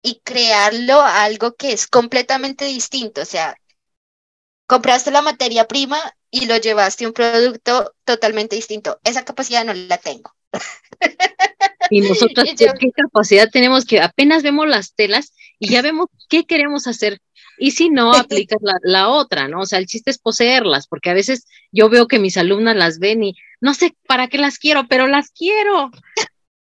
[0.04, 3.22] y crearlo algo que es completamente distinto.
[3.22, 3.58] O sea,
[4.68, 9.00] compraste la materia prima y lo llevaste a un producto totalmente distinto.
[9.04, 10.32] Esa capacidad no la tengo.
[11.90, 12.46] Y nosotros,
[12.80, 17.20] ¿qué capacidad tenemos que apenas vemos las telas y ya vemos qué queremos hacer?
[17.60, 19.62] Y si no, aplicas la, la, otra, ¿no?
[19.62, 23.00] O sea, el chiste es poseerlas, porque a veces yo veo que mis alumnas las
[23.00, 25.90] ven y no sé para qué las quiero, pero las quiero.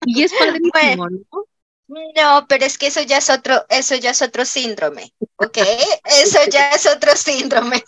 [0.06, 0.32] Y es
[0.72, 1.46] padrísimo, ¿no?
[1.88, 5.58] No, pero es que eso ya es otro, eso ya es otro síndrome, ¿ok?
[6.22, 7.84] Eso ya es otro síndrome.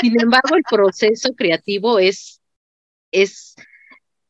[0.00, 2.40] Sin embargo, el proceso creativo es,
[3.12, 3.54] es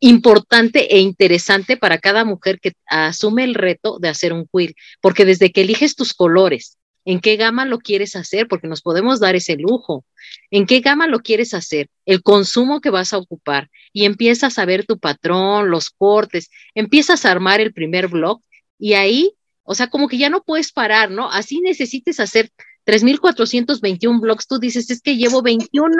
[0.00, 5.24] importante e interesante para cada mujer que asume el reto de hacer un quill, porque
[5.24, 9.34] desde que eliges tus colores, en qué gama lo quieres hacer, porque nos podemos dar
[9.34, 10.04] ese lujo,
[10.50, 13.70] en qué gama lo quieres hacer, el consumo que vas a ocupar.
[13.94, 18.42] Y empiezas a ver tu patrón, los cortes, empiezas a armar el primer blog
[18.78, 19.32] y ahí,
[19.62, 21.30] o sea, como que ya no puedes parar, ¿no?
[21.30, 22.50] Así necesites hacer
[22.84, 25.94] 3.421 blogs, tú dices, es que llevo 21,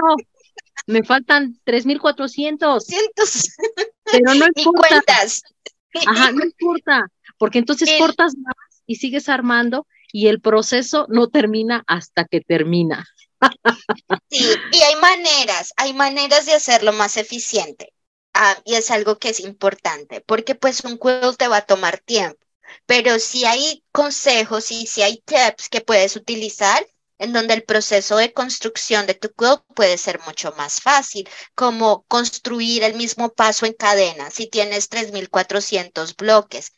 [0.86, 2.86] me faltan 3.400.
[4.04, 5.02] Pero no importa.
[6.06, 7.06] Ajá, no importa,
[7.38, 8.54] porque entonces cortas más
[8.86, 13.06] y sigues armando y el proceso no termina hasta que termina.
[14.30, 17.92] Sí, y hay maneras, hay maneras de hacerlo más eficiente.
[18.34, 21.98] ah, y es algo que es importante, porque pues un quilt te va a tomar
[22.00, 22.38] tiempo,
[22.86, 26.86] pero si hay consejos y si hay tips que puedes utilizar,
[27.18, 32.04] en donde el proceso de construcción de tu quilt puede ser mucho más fácil, como
[32.04, 34.30] construir el mismo paso en cadena.
[34.30, 36.72] Si tienes 3.400 bloques,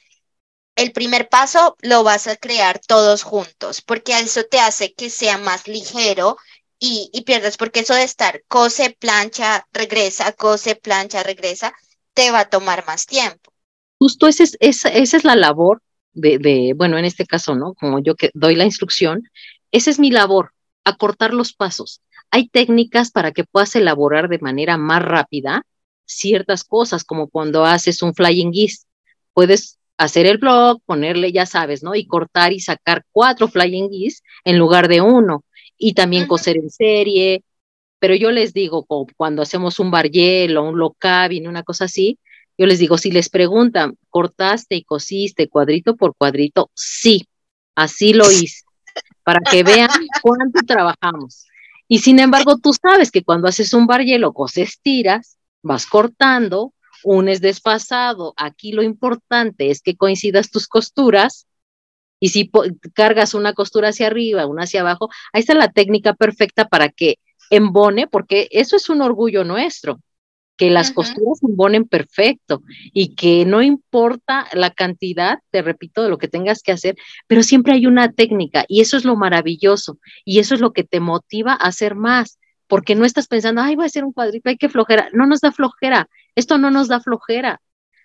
[0.77, 5.37] el primer paso lo vas a crear todos juntos, porque eso te hace que sea
[5.37, 6.37] más ligero
[6.79, 11.73] y, y pierdas, porque eso de estar cose, plancha, regresa, cose, plancha, regresa,
[12.15, 13.53] te va a tomar más tiempo.
[13.99, 17.75] Justo esa es, esa, esa es la labor de, bueno, en este caso, ¿no?
[17.75, 19.23] Como yo que doy la instrucción,
[19.73, 20.53] esa es mi labor,
[20.85, 22.03] acortar los pasos.
[22.31, 25.65] Hay técnicas para que puedas elaborar de manera más rápida
[26.05, 28.87] ciertas cosas, como cuando haces un flying geese.
[29.33, 31.95] Puedes hacer el blog, ponerle, ya sabes, ¿no?
[31.95, 35.45] Y cortar y sacar cuatro flying geese en lugar de uno.
[35.77, 37.45] Y también coser en serie.
[38.01, 42.19] Pero yo les digo, cuando hacemos un barriel o un low cabin, una cosa así,
[42.59, 46.71] yo les digo, si les preguntan, ¿cortaste y cosiste cuadrito por cuadrito?
[46.75, 47.27] Sí,
[47.75, 48.65] así lo hice
[49.31, 49.89] para que vean
[50.23, 51.47] cuánto trabajamos.
[51.87, 56.75] Y sin embargo, tú sabes que cuando haces un bar hielo, coses tiras, vas cortando,
[57.05, 58.35] unes desfasado.
[58.37, 61.47] Aquí lo importante es que coincidas tus costuras.
[62.19, 62.51] Y si
[62.93, 67.19] cargas una costura hacia arriba, una hacia abajo, ahí está la técnica perfecta para que
[67.51, 70.01] embone, porque eso es un orgullo nuestro
[70.61, 76.11] que las costuras se embonen perfecto y que no importa la cantidad, te repito, de
[76.11, 76.97] lo que tengas que hacer,
[77.27, 80.85] pero siempre hay una técnica y eso es lo maravilloso y eso es lo que
[80.85, 84.51] te motiva a hacer más, porque no estás pensando, ay, voy a hacer un cuadrito,
[84.51, 87.63] hay que flojera, no nos da flojera, esto no nos da flojera.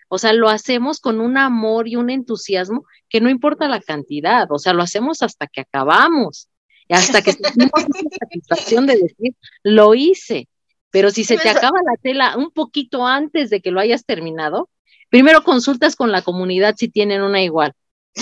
[0.07, 4.49] O sea, lo hacemos con un amor y un entusiasmo que no importa la cantidad,
[4.49, 6.47] o sea, lo hacemos hasta que acabamos,
[6.87, 10.47] hasta que tenemos esa satisfacción de decir, lo hice,
[10.95, 14.69] pero si se te acaba la tela un poquito antes de que lo hayas terminado,
[15.09, 17.73] primero consultas con la comunidad si tienen una igual.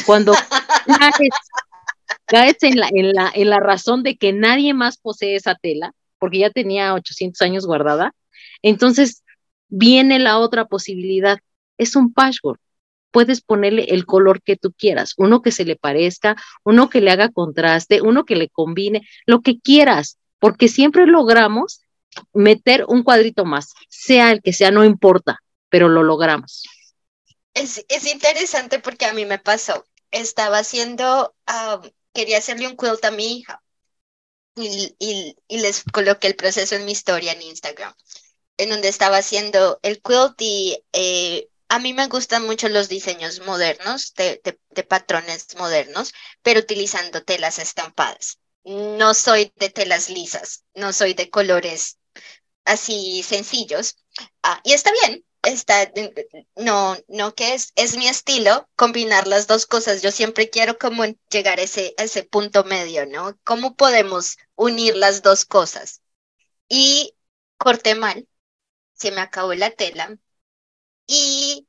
[0.07, 0.33] Cuando
[2.25, 5.93] caes, en, la, en, la, en la razón de que nadie más posee esa tela,
[6.17, 8.15] porque ya tenía 800 años guardada,
[8.63, 9.23] entonces
[9.67, 11.38] viene la otra posibilidad.
[11.77, 12.59] Es un patchwork.
[13.12, 17.12] Puedes ponerle el color que tú quieras, uno que se le parezca, uno que le
[17.12, 21.82] haga contraste, uno que le combine, lo que quieras, porque siempre logramos
[22.34, 26.63] meter un cuadrito más, sea el que sea, no importa, pero lo logramos.
[27.54, 29.86] Es, es interesante porque a mí me pasó.
[30.12, 31.36] Estaba haciendo,
[32.13, 33.63] quería hacerle un quilt a mi hija
[34.56, 34.95] y,
[35.47, 37.93] y, les coloqué el proceso en mi historia en Instagram,
[38.58, 43.39] en donde estaba haciendo el quilt y eh, a mí me gustan mucho los diseños
[43.41, 48.39] modernos, de, de, de patrones modernos, pero utilizando telas estampadas.
[48.63, 51.97] No soy de telas lisas, no soy de colores
[52.65, 53.97] así sencillos.
[54.43, 55.91] Ah, y está bien, está,
[56.56, 60.02] no, no que es, es mi estilo combinar las dos cosas.
[60.02, 63.38] Yo siempre quiero como llegar a ese, ese punto medio, ¿no?
[63.43, 66.02] ¿Cómo podemos unir las dos cosas?
[66.69, 67.15] Y
[67.58, 68.28] corté mal,
[68.93, 70.17] se me acabó la tela
[71.08, 71.67] y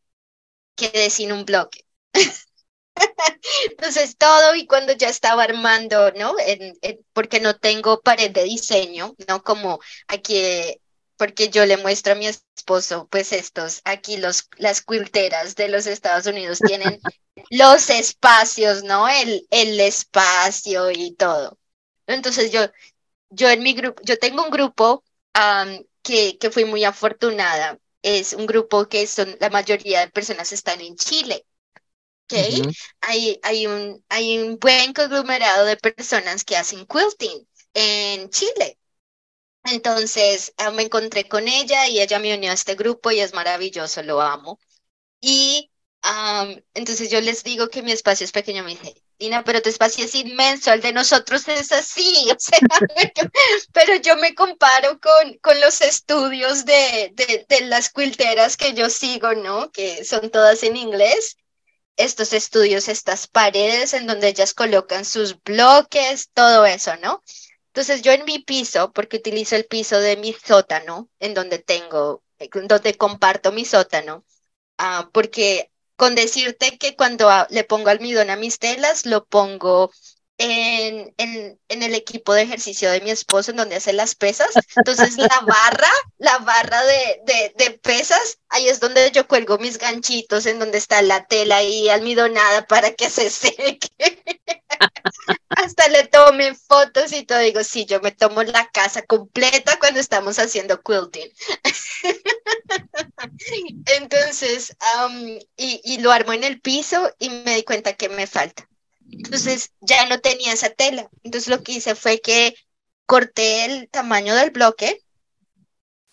[0.76, 1.86] quedé sin un bloque.
[3.70, 6.34] Entonces todo y cuando ya estaba armando, ¿no?
[7.12, 9.42] porque no tengo pared de diseño, ¿no?
[9.42, 10.80] Como aquí
[11.16, 15.86] porque yo le muestro a mi esposo, pues estos, aquí los, las quilteras de los
[15.86, 17.00] Estados Unidos tienen
[17.50, 19.08] los espacios, ¿no?
[19.08, 21.58] El, el espacio y todo.
[22.06, 22.60] Entonces yo,
[23.30, 25.04] yo en mi grupo, yo tengo un grupo
[26.02, 27.78] que, que fui muy afortunada.
[28.02, 31.46] Es un grupo que son, la mayoría de personas están en Chile.
[32.26, 32.62] ¿okay?
[33.00, 38.78] hay, hay, un, hay un buen conglomerado de personas que hacen quilting en Chile.
[39.64, 43.34] Entonces ah, me encontré con ella y ella me unió a este grupo y es
[43.34, 44.58] maravilloso, lo amo.
[45.20, 45.70] Y
[46.74, 50.04] entonces yo les digo que mi espacio es pequeño, me dice, Dina, pero tu espacio
[50.04, 52.58] es inmenso, el de nosotros es así, o sea,
[53.72, 58.90] pero yo me comparo con, con los estudios de, de, de las quilteras que yo
[58.90, 59.70] sigo, ¿no?
[59.70, 61.36] Que son todas en inglés
[61.96, 67.22] estos estudios, estas paredes en donde ellas colocan sus bloques, todo eso, ¿no?
[67.74, 72.22] Entonces yo en mi piso, porque utilizo el piso de mi sótano, en donde tengo,
[72.68, 74.24] donde comparto mi sótano,
[74.78, 79.90] ah, porque con decirte que cuando le pongo almidón a mis telas, lo pongo
[80.38, 84.50] en, en, en, el equipo de ejercicio de mi esposo, en donde hace las pesas.
[84.76, 90.46] Entonces, la barra, la barra de, de, pesas, ahí es donde yo cuelgo mis ganchitos,
[90.46, 93.88] en donde está la tela ahí almidonada para que se seque.
[95.50, 97.38] Hasta le tomé fotos y todo.
[97.38, 101.30] Digo, sí, yo me tomo la casa completa cuando estamos haciendo quilting.
[103.86, 104.76] Entonces,
[105.56, 108.68] y, y lo armo en el piso y me di cuenta que me falta.
[109.22, 111.08] Entonces ya no tenía esa tela.
[111.22, 112.54] Entonces lo que hice fue que
[113.06, 115.00] corté el tamaño del bloque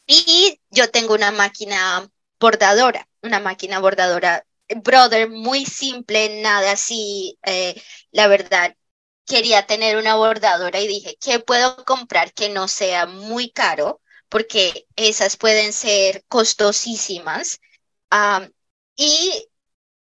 [0.06, 4.46] y yo tengo una máquina bordadora, una máquina bordadora
[4.84, 7.82] brother muy simple, nada así, eh,
[8.12, 8.76] la verdad,
[9.26, 14.02] quería tener una bordadora y dije, ¿qué puedo comprar que no sea muy caro?
[14.30, 17.60] Porque esas pueden ser costosísimas.
[18.96, 19.48] y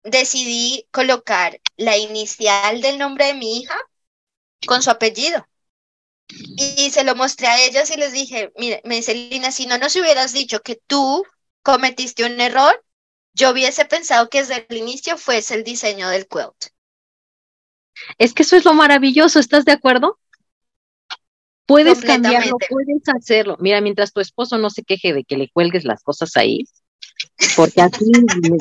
[0.10, 3.78] decidí colocar la inicial del nombre de mi hija
[4.66, 5.48] con su apellido.
[6.28, 9.78] Y se lo mostré a ellas y les dije, mire, me dice Lina, si no
[9.78, 11.24] nos hubieras dicho que tú
[11.64, 12.84] cometiste un error,
[13.34, 16.72] yo hubiese pensado que desde el inicio fuese el diseño del quilt.
[18.18, 20.20] Es que eso es lo maravilloso, ¿estás de acuerdo?
[21.66, 23.56] Puedes cambiarlo, puedes hacerlo.
[23.60, 26.66] Mira, mientras tu esposo no se queje de que le cuelgues las cosas ahí,
[27.56, 28.06] porque aquí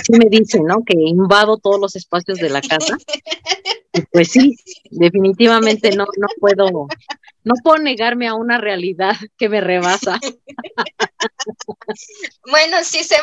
[0.05, 0.85] sí me dicen, ¿no?
[0.85, 2.97] Que invado todos los espacios de la casa.
[4.13, 4.57] pues sí,
[4.91, 6.87] definitivamente no, no puedo,
[7.45, 10.19] no puedo negarme a una realidad que me rebasa.
[12.51, 13.17] Bueno, sí, se,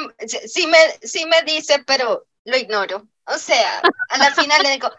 [0.48, 3.08] sí, me, sí me dice, pero lo ignoro.
[3.28, 4.90] O sea, a la final le digo,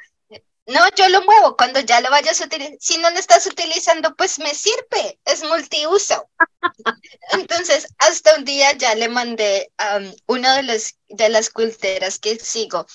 [0.67, 2.75] no, yo lo muevo cuando ya lo vayas a utilizar.
[2.81, 6.29] Si no lo estás utilizando, pues me sirve, es multiuso.
[7.33, 12.39] Entonces, hasta un día ya le mandé a una de, los, de las culteras que
[12.39, 12.87] sigo,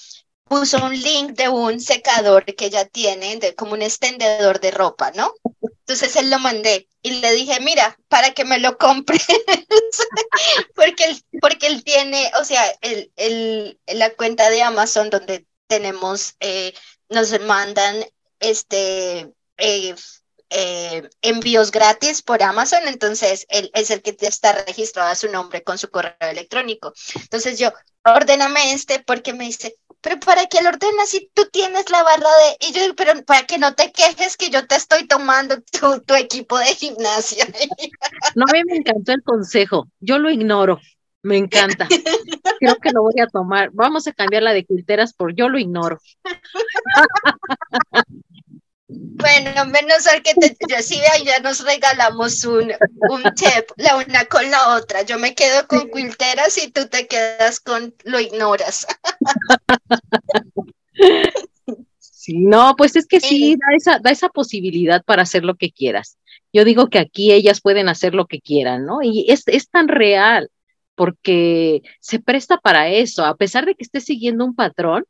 [0.44, 5.12] puso un link de un secador que ya tiene, de, como un extendedor de ropa,
[5.12, 5.34] ¿no?
[5.62, 9.18] Entonces él lo mandé y le dije, mira, para que me lo compre,
[10.76, 16.36] porque, él, porque él tiene, o sea, el, el, la cuenta de Amazon donde tenemos
[16.42, 16.74] eh,
[17.12, 18.04] nos mandan
[18.40, 19.96] este eh,
[20.50, 25.64] eh, envíos gratis por Amazon, entonces él es el que está registrado a su nombre
[25.64, 26.94] con su correo electrónico.
[27.16, 27.72] Entonces yo,
[28.04, 32.28] ordéname este porque me dice, pero ¿para qué lo ordenas si tú tienes la barra
[32.28, 32.68] de...?
[32.68, 36.16] Y yo, pero para que no te quejes que yo te estoy tomando tu, tu
[36.16, 37.46] equipo de gimnasia.
[38.36, 40.80] No, a mí me encantó el consejo, yo lo ignoro.
[41.24, 41.88] Me encanta.
[42.60, 43.70] Creo que lo voy a tomar.
[43.74, 46.00] Vamos a cambiar la de quilteras por yo lo ignoro.
[48.94, 52.74] Bueno, menos al que te recibe, ya nos regalamos un,
[53.10, 55.04] un tip, la una con la otra.
[55.04, 58.86] Yo me quedo con quilteras y tú te quedas con lo ignoras.
[61.98, 65.72] Sí, no, pues es que sí, da esa, da esa posibilidad para hacer lo que
[65.72, 66.18] quieras.
[66.54, 69.02] Yo digo que aquí ellas pueden hacer lo que quieran, ¿no?
[69.02, 70.52] Y es, es tan real
[70.96, 75.06] porque se presta para eso, a pesar de que estés siguiendo un patrón,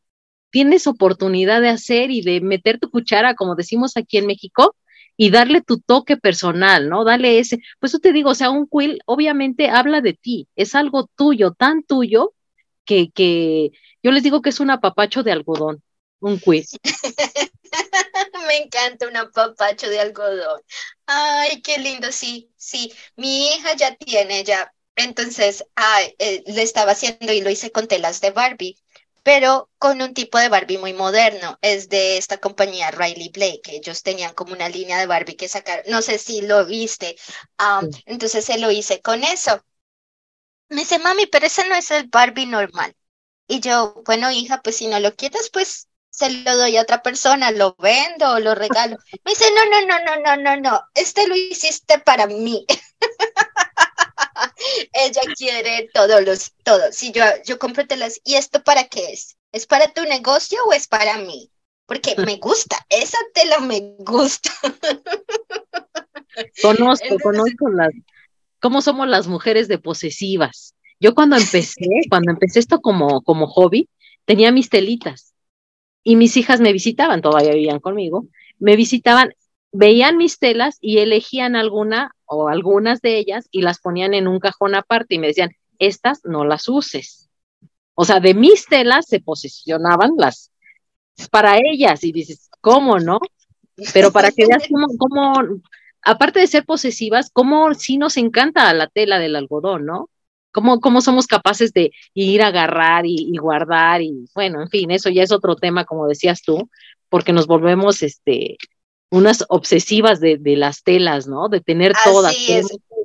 [0.51, 4.75] tienes oportunidad de hacer y de meter tu cuchara, como decimos aquí en México,
[5.17, 7.03] y darle tu toque personal, ¿no?
[7.03, 10.75] Dale ese, pues yo te digo, o sea, un quill obviamente habla de ti, es
[10.75, 12.33] algo tuyo, tan tuyo,
[12.85, 13.71] que, que
[14.03, 15.83] yo les digo que es un apapacho de algodón,
[16.19, 16.65] un quill.
[18.47, 20.61] Me encanta un apapacho de algodón.
[21.05, 22.91] Ay, qué lindo, sí, sí.
[23.15, 25.65] Mi hija ya tiene, ya entonces,
[26.19, 28.77] eh, le estaba haciendo y lo hice con telas de Barbie,
[29.23, 31.57] pero con un tipo de Barbie muy moderno.
[31.61, 33.61] Es de esta compañía Riley Blake.
[33.67, 35.83] Ellos tenían como una línea de Barbie que sacar.
[35.87, 37.15] No sé si lo viste.
[38.05, 39.63] entonces se lo hice con eso.
[40.69, 42.95] Me dice, mami, pero ese no es el Barbie normal.
[43.47, 47.01] Y yo, bueno, hija, pues si no lo quieres, pues se lo doy a otra
[47.03, 48.97] persona, lo vendo o lo regalo.
[49.25, 52.65] Me dice, no, no, no, no, no, no, no, este lo hiciste para mí.
[54.93, 56.95] Ella quiere todos los, todos.
[56.95, 59.37] Si yo, yo compro telas, ¿y esto para qué es?
[59.51, 61.51] ¿Es para tu negocio o es para mí?
[61.85, 64.51] Porque me gusta, esa tela me gusta.
[66.61, 67.91] Conozco, conozco las,
[68.61, 70.75] cómo somos las mujeres de posesivas.
[70.97, 73.89] Yo cuando empecé, cuando empecé esto como, como hobby,
[74.23, 75.33] tenía mis telitas
[76.03, 78.27] y mis hijas me visitaban, todavía vivían conmigo,
[78.59, 79.33] me visitaban
[79.71, 84.39] veían mis telas y elegían alguna o algunas de ellas y las ponían en un
[84.39, 87.29] cajón aparte y me decían, estas no las uses.
[87.93, 90.49] O sea, de mis telas se posicionaban las
[91.29, 93.19] para ellas y dices, ¿cómo no?
[93.93, 95.59] Pero para que veas cómo, cómo
[96.03, 100.09] aparte de ser posesivas, cómo sí nos encanta la tela del algodón, ¿no?
[100.53, 104.91] Cómo, cómo somos capaces de ir a agarrar y, y, guardar y bueno, en fin,
[104.91, 106.69] eso ya es otro tema, como decías tú,
[107.09, 108.57] porque nos volvemos este
[109.11, 111.49] unas obsesivas de, de, las telas, ¿no?
[111.49, 112.35] De tener todas.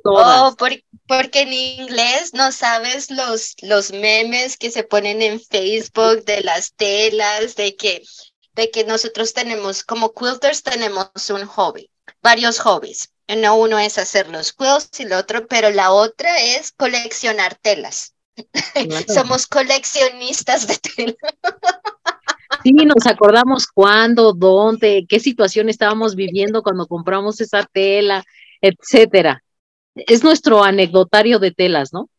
[0.03, 6.41] Oh, porque en inglés no sabes los, los memes que se ponen en Facebook de
[6.41, 8.03] las telas, de que,
[8.55, 11.91] de que nosotros tenemos, como quilters tenemos un hobby,
[12.23, 13.11] varios hobbies.
[13.27, 18.13] No uno es hacer los quilts y el otro, pero la otra es coleccionar telas.
[19.13, 21.15] Somos coleccionistas de tela.
[22.63, 28.23] Sí, nos acordamos cuándo, dónde, qué situación estábamos viviendo cuando compramos esa tela,
[28.61, 29.43] etcétera.
[29.95, 32.09] Es nuestro anecdotario de telas, ¿no?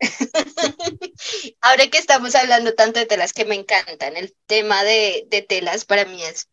[1.60, 5.84] Ahora que estamos hablando tanto de telas que me encantan, el tema de, de telas
[5.84, 6.48] para mí es,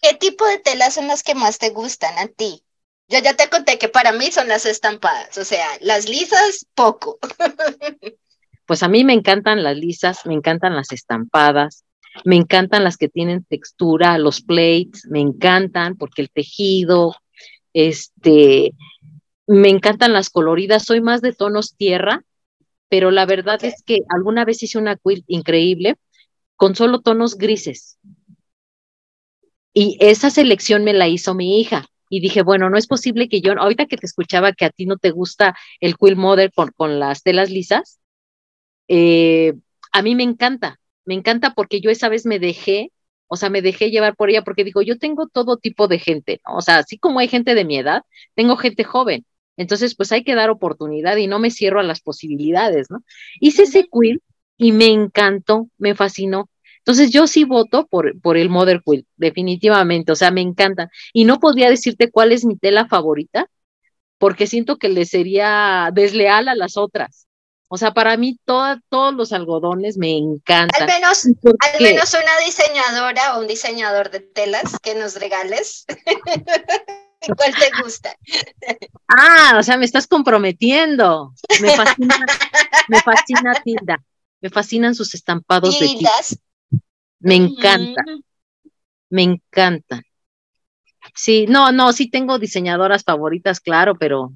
[0.00, 2.62] ¿qué tipo de telas son las que más te gustan a ti?
[3.08, 7.18] Yo ya te conté que para mí son las estampadas, o sea, las lisas, poco.
[8.66, 11.84] Pues a mí me encantan las lisas, me encantan las estampadas,
[12.24, 17.14] me encantan las que tienen textura, los plates, me encantan porque el tejido,
[17.72, 18.72] este,
[19.46, 22.24] me encantan las coloridas, soy más de tonos tierra,
[22.88, 25.96] pero la verdad es que alguna vez hice una quilt increíble
[26.56, 27.98] con solo tonos grises.
[29.74, 33.40] Y esa selección me la hizo mi hija y dije, bueno, no es posible que
[33.40, 36.70] yo, ahorita que te escuchaba que a ti no te gusta el quill model con,
[36.70, 38.00] con las telas lisas,
[38.88, 39.54] eh,
[39.92, 42.92] a mí me encanta, me encanta porque yo esa vez me dejé,
[43.28, 46.40] o sea, me dejé llevar por ella porque digo, yo tengo todo tipo de gente,
[46.46, 46.56] ¿no?
[46.56, 48.02] O sea, así como hay gente de mi edad,
[48.34, 49.24] tengo gente joven.
[49.56, 53.02] Entonces, pues hay que dar oportunidad y no me cierro a las posibilidades, ¿no?
[53.40, 54.22] Hice ese quill
[54.58, 56.50] y me encantó, me fascinó.
[56.78, 60.90] Entonces yo sí voto por, por el Mother Quill, definitivamente, o sea, me encanta.
[61.12, 63.50] Y no podría decirte cuál es mi tela favorita,
[64.18, 67.25] porque siento que le sería desleal a las otras.
[67.68, 70.82] O sea, para mí todos los algodones me encantan.
[70.82, 75.84] Al menos, al menos una diseñadora o un diseñador de telas que nos regales.
[77.36, 78.14] ¿Cuál te gusta?
[79.08, 81.32] Ah, o sea, me estás comprometiendo.
[81.60, 82.26] Me fascina,
[82.88, 84.02] me fascina Tilda.
[84.40, 86.38] Me fascinan sus estampados de tintas.
[87.18, 88.02] Me encanta.
[89.08, 90.02] Me encanta.
[91.14, 94.32] Sí, no, no, sí tengo diseñadoras favoritas, claro, pero.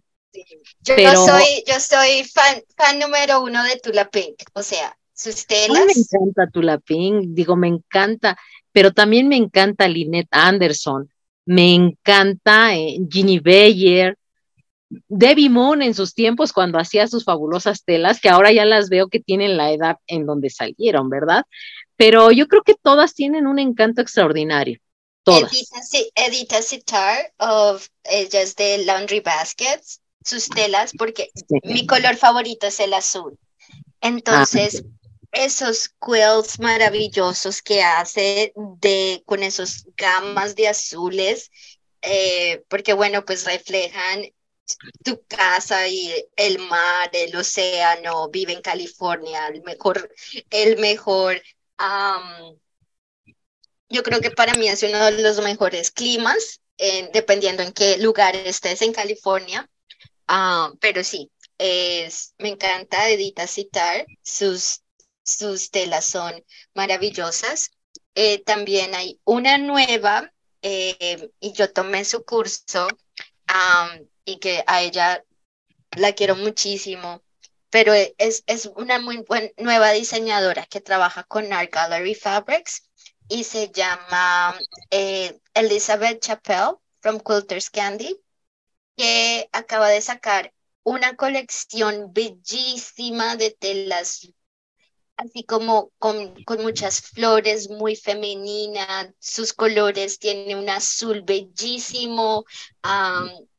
[0.83, 5.87] Yo, soy, yo soy fan, fan número uno de Tula Pink, o sea, sus telas.
[5.87, 8.39] me encanta Tula Pink, digo, me encanta,
[8.73, 11.11] pero también me encanta Lynette Anderson,
[11.47, 14.17] me encanta eh, Ginny Bayer,
[15.09, 19.09] Debbie Moon en sus tiempos cuando hacía sus fabulosas telas, que ahora ya las veo
[19.09, 21.45] que tienen la edad en donde salieron, ¿verdad?
[22.01, 24.81] pero yo creo que todas tienen un encanto extraordinario.
[25.23, 25.53] Todas.
[26.15, 31.31] Edita, Sitar of ellas de Laundry Baskets, sus telas, porque
[31.63, 33.39] mi color favorito es el azul.
[34.01, 34.89] Entonces, ah,
[35.33, 41.51] esos quilts maravillosos que hace de con esos gamas de azules,
[42.03, 44.25] eh, porque bueno, pues reflejan
[45.05, 50.13] tu casa y el mar, el océano, vive en California, el mejor,
[50.51, 51.43] el mejor
[53.89, 56.61] yo creo que para mí es uno de los mejores climas,
[57.13, 59.69] dependiendo en qué lugar estés en California.
[60.81, 64.83] Pero sí, me encanta Edita citar, sus,
[65.23, 67.71] sus telas son maravillosas.
[68.15, 72.89] Eh, también hay una nueva, eh, y yo tomé su curso,
[74.25, 75.25] y que a ella
[75.97, 77.23] la quiero muchísimo
[77.71, 82.83] pero e, es, es una muy buena nueva diseñadora que trabaja con Art Gallery Fabrics
[83.29, 84.59] y se llama
[84.91, 88.21] eh, Elizabeth Chappell from Quilters Candy,
[89.01, 94.29] que acaba de sacar una colección bellísima de telas,
[95.17, 102.45] así como con, con muchas flores, muy femenina, sus colores, tiene un azul bellísimo,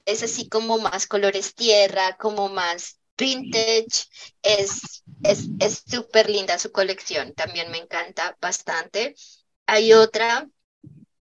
[0.05, 4.05] es así como más colores tierra, como más vintage,
[4.43, 9.15] es es súper linda su colección, también me encanta bastante.
[9.65, 10.47] Hay otra,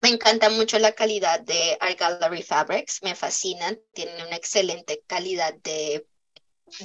[0.00, 5.54] me encanta mucho la calidad de Art Gallery Fabrics, me fascinan, tienen una excelente calidad
[5.62, 6.06] de,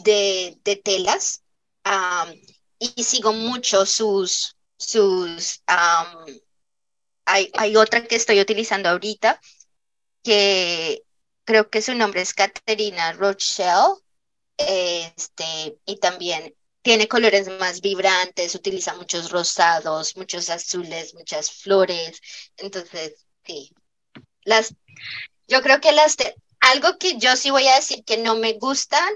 [0.04, 1.44] de, telas
[2.80, 5.64] y sigo mucho sus, sus
[7.26, 9.40] hay, hay otra que estoy utilizando ahorita
[10.24, 11.04] que
[11.46, 13.96] creo que su nombre es Caterina Rochelle
[14.58, 16.56] este, y también
[16.86, 22.22] tiene colores más vibrantes, utiliza muchos rosados, muchos azules, muchas flores.
[22.58, 23.74] Entonces, sí.
[24.44, 24.76] Las,
[25.48, 26.16] yo creo que las,
[26.60, 29.10] algo que yo sí voy a decir que no me gustan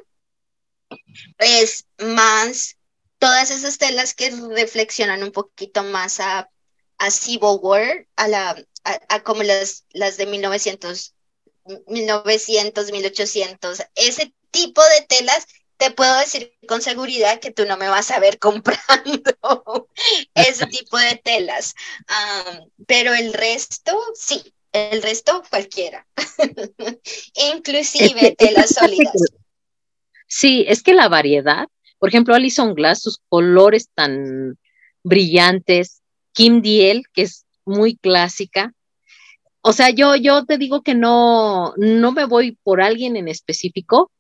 [1.37, 2.77] es más
[3.19, 6.49] todas esas telas que reflexionan un poquito más a,
[6.97, 11.13] a Civil War, a la, a, como las, las de 1900,
[11.85, 15.45] 1900, 1800, ese tipo de telas,
[15.79, 19.87] te puedo decir con seguridad que tú no me vas a ver comprando
[20.35, 21.73] ese tipo de telas.
[22.85, 26.05] pero el resto, sí, el resto cualquiera.
[27.55, 29.15] Inclusive telas sólidas.
[30.27, 31.67] Sí, es que la variedad
[31.97, 34.59] Por ejemplo, Alison Glass, sus colores tan
[35.03, 36.01] brillantes,
[36.33, 38.73] Kim Diel, que es muy clásica.
[39.61, 44.11] O sea, yo, yo te digo que no, no me voy por alguien en específico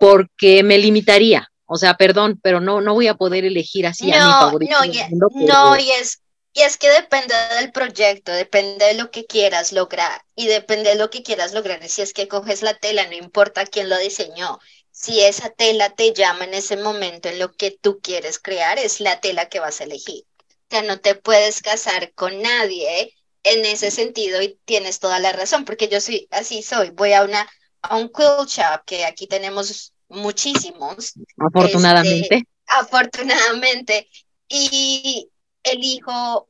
[0.00, 1.52] porque me limitaría.
[1.66, 4.76] O sea, perdón, pero no, no voy a poder elegir así a mi favorito.
[5.10, 6.22] No, no, y es,
[6.54, 10.96] y es que depende del proyecto, depende de lo que quieras lograr y depende de
[10.96, 11.86] lo que quieras lograr.
[11.86, 14.58] Si es que coges la tela, no importa quién lo diseñó.
[14.90, 19.00] Si esa tela te llama en ese momento en lo que tú quieres crear, es
[19.00, 20.24] la tela que vas a elegir.
[20.48, 25.32] O sea, no te puedes casar con nadie en ese sentido y tienes toda la
[25.32, 26.88] razón, porque yo soy así soy.
[26.88, 27.46] Voy a una
[27.82, 31.14] a un quilt shop que aquí tenemos muchísimos.
[31.38, 32.34] Afortunadamente.
[32.34, 34.08] Este, afortunadamente.
[34.48, 35.28] Y
[35.62, 36.48] elijo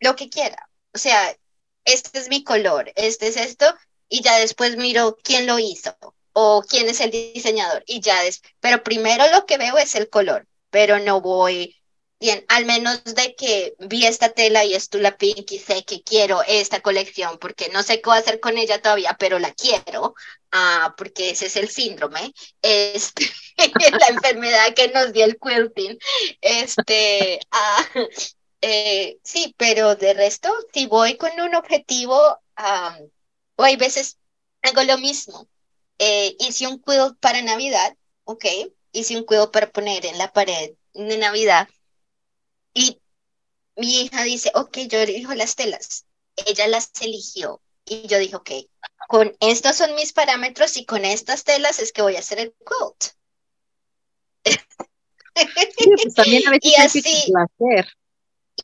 [0.00, 0.68] lo que quiera.
[0.92, 1.36] O sea,
[1.84, 3.66] este es mi color, este es esto,
[4.08, 5.96] y ya después miro quién lo hizo
[6.32, 7.82] o quién es el diseñador.
[7.86, 11.76] Y ya es, pero primero lo que veo es el color, pero no voy
[12.20, 16.02] bien, al menos de que vi esta tela y es la Pink y sé que
[16.02, 20.14] quiero esta colección porque no sé qué hacer con ella todavía, pero la quiero,
[20.52, 22.32] ah, porque ese es el síndrome,
[22.62, 23.26] este,
[24.00, 25.98] la enfermedad que nos dio el quilting.
[26.40, 27.86] Este, ah,
[28.60, 32.18] eh, sí, pero de resto, si voy con un objetivo,
[33.56, 34.18] o hay veces
[34.62, 35.48] hago lo mismo.
[35.98, 37.94] Eh, hice un quilt para Navidad,
[38.24, 38.44] ok,
[38.92, 41.68] hice un quilt para poner en la pared de Navidad
[42.74, 43.00] y
[43.76, 46.06] mi hija dice, ok, yo elijo las telas.
[46.36, 48.50] Ella las eligió y yo dije, ok,
[49.08, 52.54] con estos son mis parámetros y con estas telas es que voy a hacer el
[52.54, 53.14] quilt.
[56.02, 57.32] pues también a veces y así,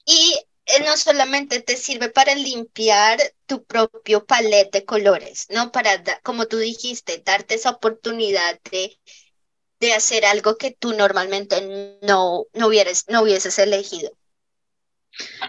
[0.04, 5.72] y eh, no solamente te sirve para limpiar tu propio palet de colores, ¿no?
[5.72, 8.98] Para, como tú dijiste, darte esa oportunidad de
[9.80, 14.10] de hacer algo que tú normalmente no, no, hubieras, no hubieses elegido.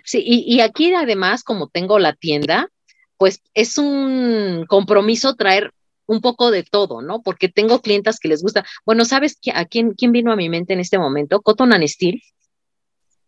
[0.04, 2.70] Sí, y, aquí además, como tengo la tienda,
[3.18, 5.74] pues es un compromiso traer
[6.06, 7.22] un poco de todo, ¿no?
[7.22, 8.66] Porque tengo clientas que les gusta.
[8.86, 11.42] Bueno, ¿sabes a quién, quién vino a mi mente en este momento?
[11.42, 12.22] Cotton and Steel.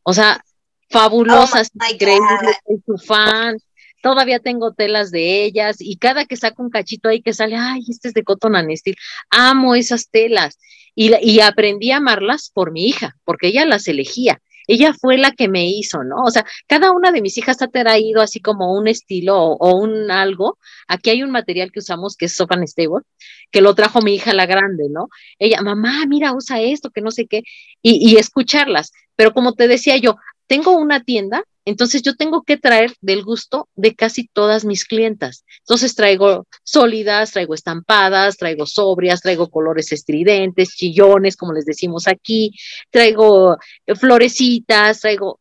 [0.03, 0.43] O sea,
[0.89, 3.57] fabulosas, oh increíbles, su fan
[4.01, 7.81] todavía tengo telas de ellas y cada que saco un cachito ahí que sale, ay,
[7.87, 8.95] este es de Cotton and Steel,
[9.29, 10.57] amo esas telas
[10.95, 14.41] y, y aprendí a amarlas por mi hija, porque ella las elegía.
[14.69, 16.17] Ella fue la que me hizo, ¿no?
[16.23, 20.11] O sea, cada una de mis hijas ha traído así como un estilo o, un
[20.11, 20.59] algo.
[20.87, 23.03] Aquí hay un material que usamos que es Sofa Stable,
[23.51, 25.09] que lo trajo mi hija la grande, ¿no?
[25.39, 27.41] Ella, mamá, mira, usa esto, que no sé qué,
[27.81, 28.91] y escucharlas.
[29.15, 30.17] Pero como te decía yo,
[30.49, 35.45] tengo una tienda entonces yo tengo que traer del gusto de casi todas mis clientas.
[35.59, 42.55] Entonces traigo sólidas, traigo estampadas, traigo sobrias, traigo colores estridentes, chillones, como les decimos aquí,
[42.89, 45.39] traigo eh, florecitas, traigo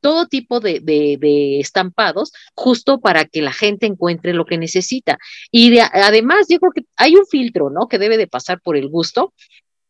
[0.00, 5.18] todo tipo de, estampados justo para que la gente encuentre lo que necesita.
[5.50, 7.88] Y además yo creo que hay un filtro, ¿no?
[7.88, 9.34] Que debe de pasar por el gusto,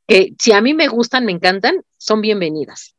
[0.09, 2.97] que si a mí me gustan, me encantan, son bienvenidas.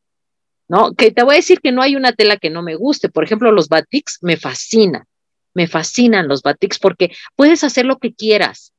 [0.70, 0.94] ¿No?
[0.94, 3.08] Que te voy a decir que no hay una tela que no me guste.
[3.08, 5.04] Por ejemplo, los batiks me fascinan,
[5.52, 8.72] me fascinan los batiks porque puedes hacer lo que quieras.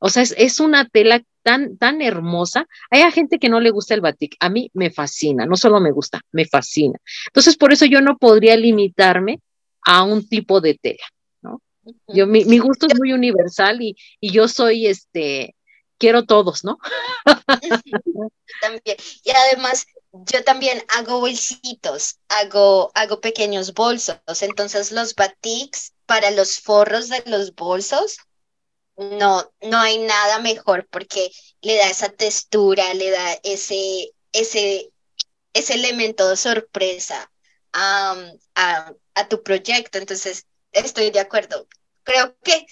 [0.00, 2.66] O sea, es, una tela tan, tan hermosa.
[2.90, 4.34] Hay gente que no le gusta el batik.
[4.40, 6.98] A mí me fascina, no solo me gusta, me fascina.
[7.28, 9.38] Entonces, por eso yo no podría limitarme
[9.82, 11.06] a un tipo de tela,
[11.42, 11.62] ¿no?
[12.08, 15.54] Yo, mi, mi gusto es muy universal y, y yo soy, este,
[15.96, 16.78] quiero todos, ¿no?
[18.60, 18.96] También.
[19.22, 19.86] Y además,
[20.26, 24.18] yo también hago bolsitos, hago, hago pequeños bolsos.
[24.42, 28.18] Entonces los batiks para los forros de los bolsos,
[28.96, 31.30] no, no hay nada mejor porque
[31.62, 34.92] le da esa textura, le da ese, ese,
[35.54, 37.30] ese elemento de sorpresa
[38.54, 39.98] a, a tu proyecto.
[39.98, 41.66] Entonces, estoy de acuerdo.
[42.02, 42.66] Creo que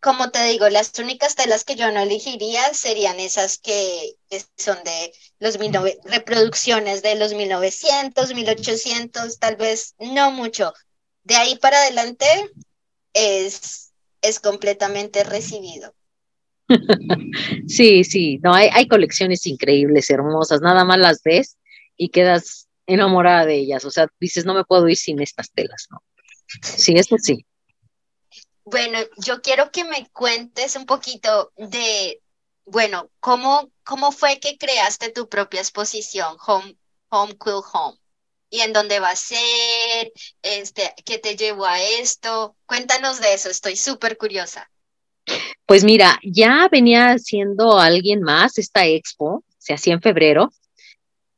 [0.00, 4.16] como te digo, las únicas telas que yo no elegiría serían esas que,
[4.56, 5.72] son de los mil
[6.04, 10.72] reproducciones de los 1900, 1800, tal vez no mucho.
[11.24, 12.26] De ahí para adelante
[13.12, 13.92] es,
[14.22, 15.94] es completamente recibido.
[17.68, 21.56] Sí, sí, no, hay, hay colecciones increíbles, hermosas, nada más las ves
[21.96, 25.88] y quedas enamorada de ellas, o sea, dices, no me puedo ir sin estas telas,
[25.90, 26.02] ¿no?
[26.62, 27.44] Sí, eso sí.
[28.68, 32.20] Bueno, yo quiero que me cuentes un poquito de,
[32.64, 36.76] bueno, cómo, cómo fue que creaste tu propia exposición, Home,
[37.10, 37.96] Home Quill Home,
[38.50, 40.12] y en dónde va a ser,
[40.42, 42.56] este, qué te llevó a esto.
[42.66, 44.68] Cuéntanos de eso, estoy súper curiosa.
[45.64, 50.50] Pues mira, ya venía haciendo alguien más esta expo, se hacía en febrero,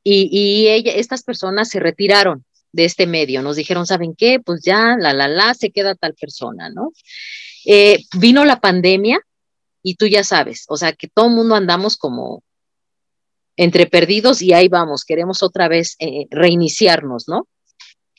[0.03, 2.47] y, ella, estas personas se retiraron
[2.79, 4.39] de este medio, nos dijeron, ¿saben qué?
[4.39, 6.93] Pues ya, la, la, la, se queda tal persona, ¿no?
[7.66, 9.20] Eh, vino la pandemia
[9.83, 12.45] y tú ya sabes, o sea, que todo el mundo andamos como
[13.57, 17.49] entre perdidos y ahí vamos, queremos otra vez eh, reiniciarnos, ¿no?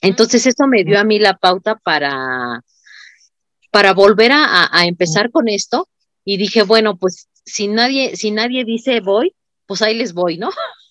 [0.02, 2.62] Entonces eso me dio a mí la pauta para,
[3.72, 5.88] para volver a, a empezar con esto
[6.26, 9.34] y dije, bueno, pues si nadie, si nadie dice voy,
[9.66, 10.50] pues ahí les voy, ¿no?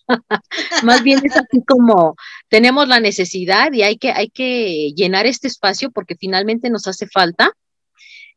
[0.83, 2.17] Más bien es así como
[2.49, 7.07] tenemos la necesidad y hay que, hay que llenar este espacio porque finalmente nos hace
[7.07, 7.53] falta.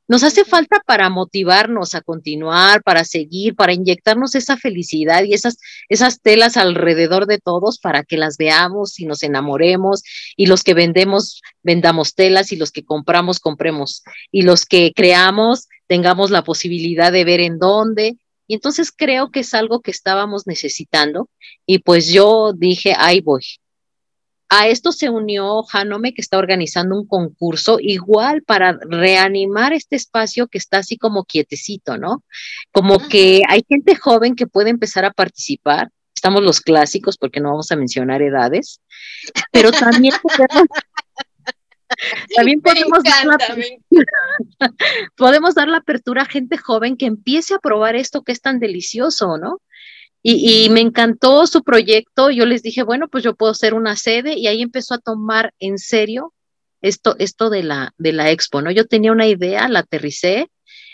[0.08, 5.58] Nos hace falta para motivarnos a continuar, para seguir, para inyectarnos esa felicidad y esas,
[5.88, 10.04] esas telas alrededor de todos para que las veamos y nos enamoremos
[10.36, 15.70] y los que vendemos, vendamos telas y los que compramos, compremos y los que creamos,
[15.88, 18.18] tengamos la posibilidad de ver en dónde
[18.52, 21.30] y entonces creo que es algo que estábamos necesitando
[21.66, 23.44] y pues yo dije, ahí voy.
[24.50, 30.50] A esto se unió Hanome, que está organizando un concurso igual para reanimar este espacio
[30.50, 32.26] que está así como quietecito, ¿no?
[32.74, 35.90] Como que hay gente joven que puede empezar a participar.
[36.14, 38.82] Estamos los clásicos, porque no vamos a mencionar edades,
[39.54, 40.14] pero también
[42.36, 43.38] También podemos, dar la,
[45.16, 48.60] podemos dar la apertura a gente joven que empiece a probar esto que es tan
[48.60, 49.62] delicioso, ¿no?
[50.24, 52.30] Y, me encantó su proyecto.
[52.30, 55.52] Yo les dije, bueno, pues yo puedo ser una sede y ahí empezó a tomar
[55.58, 56.32] en serio
[56.82, 58.70] esto, esto de, la, de la expo, ¿no?
[58.70, 60.52] Yo tenía una idea, la aterricé,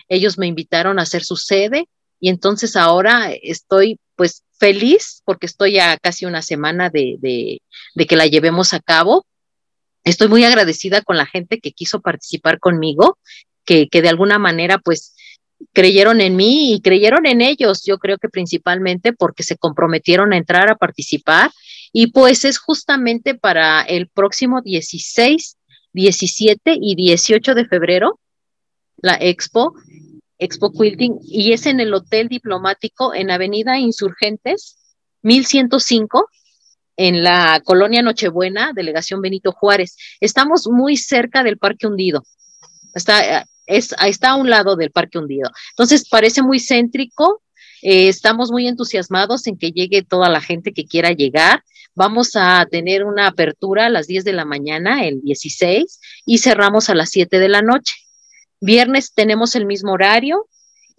[0.07, 1.89] ellos me invitaron a ser su sede
[2.21, 8.15] y entonces ahora estoy pues feliz porque estoy a casi una semana de, de que
[8.15, 9.25] la llevemos a cabo
[10.07, 13.17] Estoy muy agradecida con la gente que quiso participar conmigo,
[13.65, 15.15] que, que de alguna manera pues
[15.73, 20.37] creyeron en mí y creyeron en ellos, yo creo que principalmente porque se comprometieron a
[20.37, 21.51] entrar a participar.
[21.91, 25.57] Y pues es justamente para el próximo 16,
[25.93, 28.19] 17 y 18 de febrero
[28.97, 29.75] la expo,
[30.39, 34.77] Expo Quilting, y es en el Hotel Diplomático en Avenida Insurgentes,
[35.21, 36.29] 1105,
[36.97, 39.95] en la colonia Nochebuena, delegación Benito Juárez.
[40.19, 42.23] Estamos muy cerca del Parque Hundido.
[42.93, 45.51] Está, es, está a un lado del Parque Hundido.
[45.71, 47.43] Entonces, parece muy céntrico.
[47.83, 51.63] Eh, estamos muy entusiasmados en que llegue toda la gente que quiera llegar.
[51.93, 56.89] Vamos a tener una apertura a las 10 de la mañana, el 16, y cerramos
[56.89, 57.93] a las 7 de la noche.
[58.59, 60.47] Viernes tenemos el mismo horario,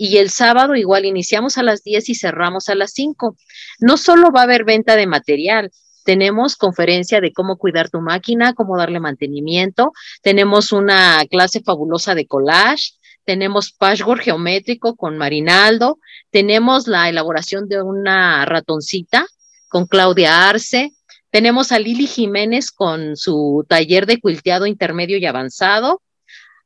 [0.01, 3.37] y el sábado igual iniciamos a las 10 y cerramos a las 5.
[3.81, 5.73] No solo va a haber venta de material,
[6.09, 9.93] tenemos conferencia de cómo cuidar tu máquina, cómo darle mantenimiento.
[10.23, 12.93] Tenemos una clase fabulosa de collage.
[13.27, 15.99] Tenemos patchwork geométrico con Marinaldo.
[16.31, 19.27] Tenemos la elaboración de una ratoncita
[19.69, 20.95] con Claudia Arce.
[21.29, 26.01] Tenemos a Lili Jiménez con su taller de quilteado intermedio y avanzado.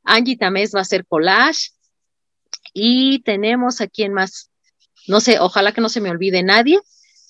[0.05, 1.71] Angie Tamés va a hacer collage.
[2.71, 4.51] Y tenemos a quién más.
[5.05, 6.79] No sé, ojalá que no se me olvide nadie.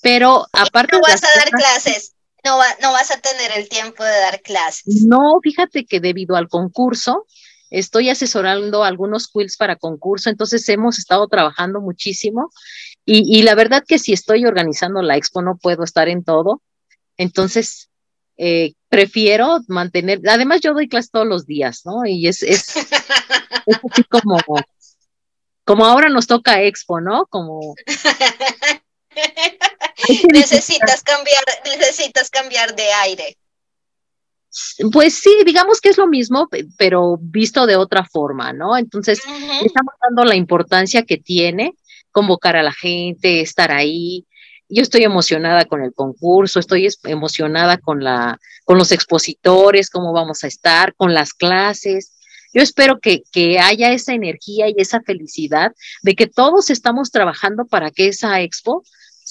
[0.04, 0.98] Pero aparte...
[0.98, 5.04] No vas a dar clases, no, no vas a tener el tiempo de dar clases.
[5.06, 7.26] No, fíjate que debido al concurso,
[7.72, 12.52] estoy asesorando algunos quills para concurso, entonces hemos estado trabajando muchísimo
[13.06, 16.62] y, y, la verdad que si estoy organizando la expo no puedo estar en todo,
[17.18, 17.90] entonces
[18.38, 22.06] eh, prefiero mantener, además yo doy clases todos los días, ¿no?
[22.06, 22.76] Y es, es,
[23.66, 24.38] es así como,
[25.66, 27.26] como ahora nos toca expo, ¿no?
[27.26, 27.76] Como...
[30.32, 33.38] necesitas cambiar, necesitas cambiar de aire.
[34.92, 36.48] Pues sí, digamos que es lo mismo,
[36.78, 38.78] pero visto de otra forma, ¿no?
[38.78, 39.20] Entonces,
[39.66, 41.76] estamos dando la importancia que tiene
[42.14, 44.26] convocar a la gente, estar ahí.
[44.70, 50.46] Yo estoy emocionada con el concurso, estoy emocionada con la, con los expositores, cómo vamos
[50.46, 52.14] a estar, con las clases.
[52.54, 55.74] Yo espero que, que haya esa energía y esa felicidad
[56.04, 58.84] de que todos estamos trabajando para que esa expo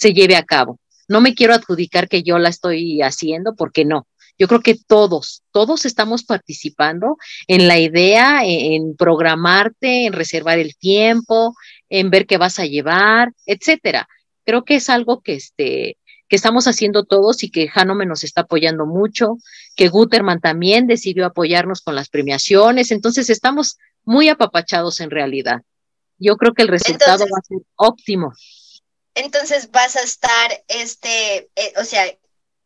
[0.03, 0.81] se lleve a cabo.
[1.09, 4.09] No me quiero adjudicar que yo la estoy haciendo porque no.
[4.37, 10.77] Yo creo que todos, todos estamos participando en la idea, en, programarte, en reservar el
[10.77, 11.55] tiempo,
[11.89, 14.09] en ver qué vas a llevar, etcétera.
[14.45, 15.97] Creo que es algo que este
[16.29, 19.37] que estamos haciendo todos y que Hanome nos está apoyando mucho,
[19.77, 25.61] que Guterman también decidió apoyarnos con las premiaciones, entonces estamos muy apapachados en realidad.
[26.19, 28.33] Yo creo que el resultado va a ser óptimo
[29.15, 32.05] entonces vas a estar, este, eh, o sea,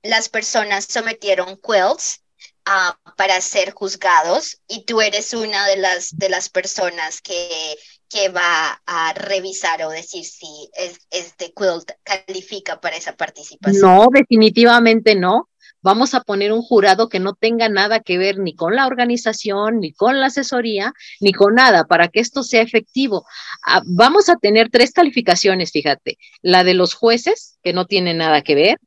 [0.03, 2.22] las personas sometieron quilts
[2.66, 7.76] uh, para ser juzgados y tú eres una de las, de las personas que,
[8.09, 10.70] que va a revisar o decir si
[11.11, 13.82] este quilt califica para esa participación.
[13.82, 15.49] No, definitivamente no.
[15.87, 19.78] Vamos a poner un jurado que no tenga nada que ver ni con la organización,
[19.78, 23.24] ni con la asesoría, ni con nada, para que esto sea efectivo.
[23.64, 28.43] Ah, vamos a tener tres calificaciones, fíjate, la de los jueces, que no tiene nada
[28.43, 28.78] que ver,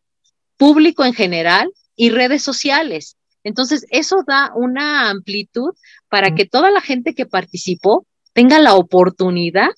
[0.58, 3.16] público en general y redes sociales.
[3.46, 5.74] Entonces, eso da una amplitud
[6.10, 9.70] para que toda la gente que participó tenga la oportunidad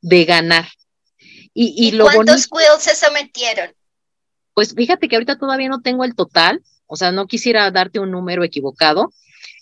[0.00, 0.66] de ganar.
[1.54, 3.72] ¿Y, cuántos quills se sometieron?
[4.54, 8.10] Pues fíjate que ahorita todavía no tengo el total, o sea, no quisiera darte un
[8.10, 9.12] número equivocado.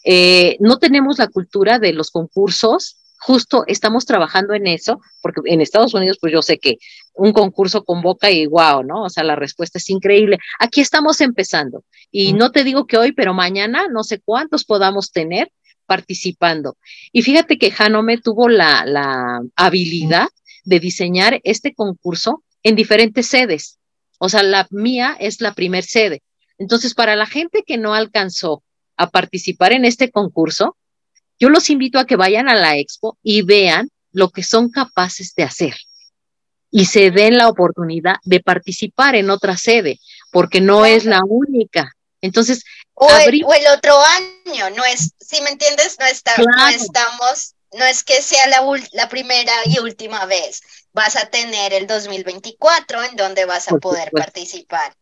[0.04, 5.60] Eh, no tenemos la cultura de los concursos, justo estamos trabajando en eso, porque en
[5.60, 6.78] Estados Unidos, pues yo sé que
[7.14, 9.04] un concurso convoca y wow, ¿no?
[9.04, 10.38] O sea, la respuesta es increíble.
[10.58, 15.10] Aquí estamos empezando y no te digo que hoy, pero mañana no sé cuántos podamos
[15.10, 15.50] tener
[15.86, 16.76] participando.
[17.12, 20.28] Y fíjate que Hanome tuvo la, la habilidad
[20.64, 23.77] de diseñar este concurso en diferentes sedes.
[24.18, 26.22] O sea, la mía es la primer sede.
[26.58, 28.62] Entonces, para la gente que no alcanzó
[28.96, 30.76] a participar en este concurso,
[31.38, 35.34] yo los invito a que vayan a la expo y vean lo que son capaces
[35.34, 35.76] de hacer.
[36.70, 40.00] Y se den la oportunidad de participar en otra sede,
[40.32, 41.94] porque no es la única.
[42.20, 42.64] Entonces,
[42.94, 48.02] o, el, otro año, no es, si me entiendes, no, está, no estamos, no es
[48.02, 48.62] que sea la,
[48.92, 50.62] la, primera y última vez,
[50.92, 54.94] vas a tener el 2024 en donde vas a poder participar.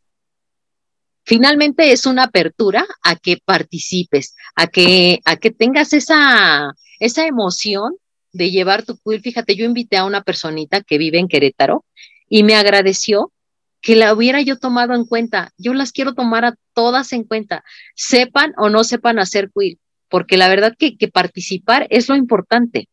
[1.24, 7.96] Finalmente es una apertura a que participes, a que, a que tengas esa, esa emoción
[8.32, 9.20] de llevar tu quill.
[9.22, 11.84] Fíjate, yo invité a una personita que vive en Querétaro
[12.28, 13.32] y me agradeció
[13.80, 15.52] que la hubiera yo tomado en cuenta.
[15.58, 17.64] Yo las quiero tomar a todas en cuenta,
[17.94, 19.78] sepan o no sepan hacer quill,
[20.08, 22.88] porque la verdad que, que participar es lo importante.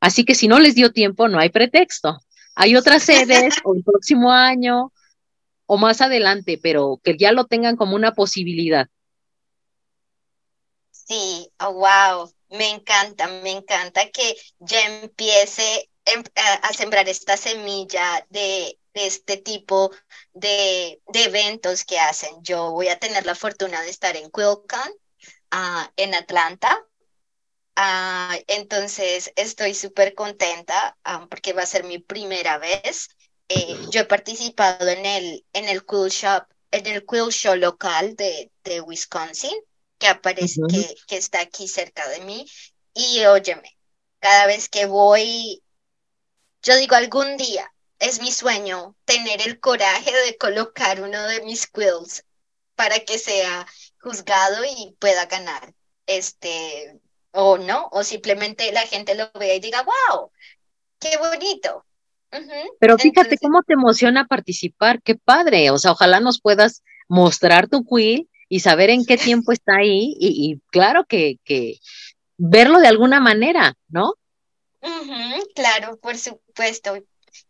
[0.00, 2.18] Así que si no les dio tiempo, no hay pretexto.
[2.54, 4.92] Hay otras sedes o el próximo año
[5.66, 8.88] o más adelante, pero que ya lo tengan como una posibilidad.
[10.90, 18.26] Sí, oh, wow, me encanta, me encanta que ya empiece em, a, sembrar esta semilla
[18.30, 19.90] de, este tipo
[20.32, 22.30] de, eventos que hacen.
[22.42, 24.92] Yo voy a tener la fortuna de estar en QuilCon,
[25.52, 26.84] ah, en Atlanta.
[27.76, 33.10] Ah, entonces estoy súper contenta ah, porque va a ser mi primera vez.
[33.48, 38.16] Eh, yo he participado en el, en el Quill Shop, en el Quill Show local
[38.16, 39.54] de, de Wisconsin,
[39.98, 42.46] que aparece, que, que está aquí cerca de mí.
[42.94, 43.78] Y óyeme,
[44.20, 45.62] cada vez que voy,
[46.62, 47.72] yo digo algún día
[48.02, 52.24] es mi sueño tener el coraje de colocar uno de mis quills
[52.74, 53.66] para que sea
[54.00, 55.74] juzgado y pueda ganar.
[56.06, 57.00] Este,
[57.32, 60.30] o no, o simplemente la gente lo vea y diga, wow,
[60.98, 61.84] qué bonito.
[62.78, 65.70] Pero fíjate cómo te emociona participar, qué padre.
[65.70, 70.14] O sea, ojalá nos puedas mostrar tu quill y saber en qué tiempo está ahí
[70.18, 71.78] y, claro que, que,
[72.36, 74.14] verlo de alguna manera, ¿no?
[75.54, 76.96] claro, por supuesto.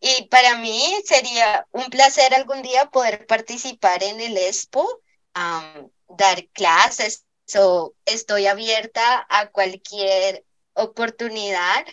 [0.01, 4.87] Y para mí sería un placer algún día poder participar en el Expo,
[5.35, 7.25] dar clases,
[7.57, 11.85] o estoy abierta a cualquier oportunidad.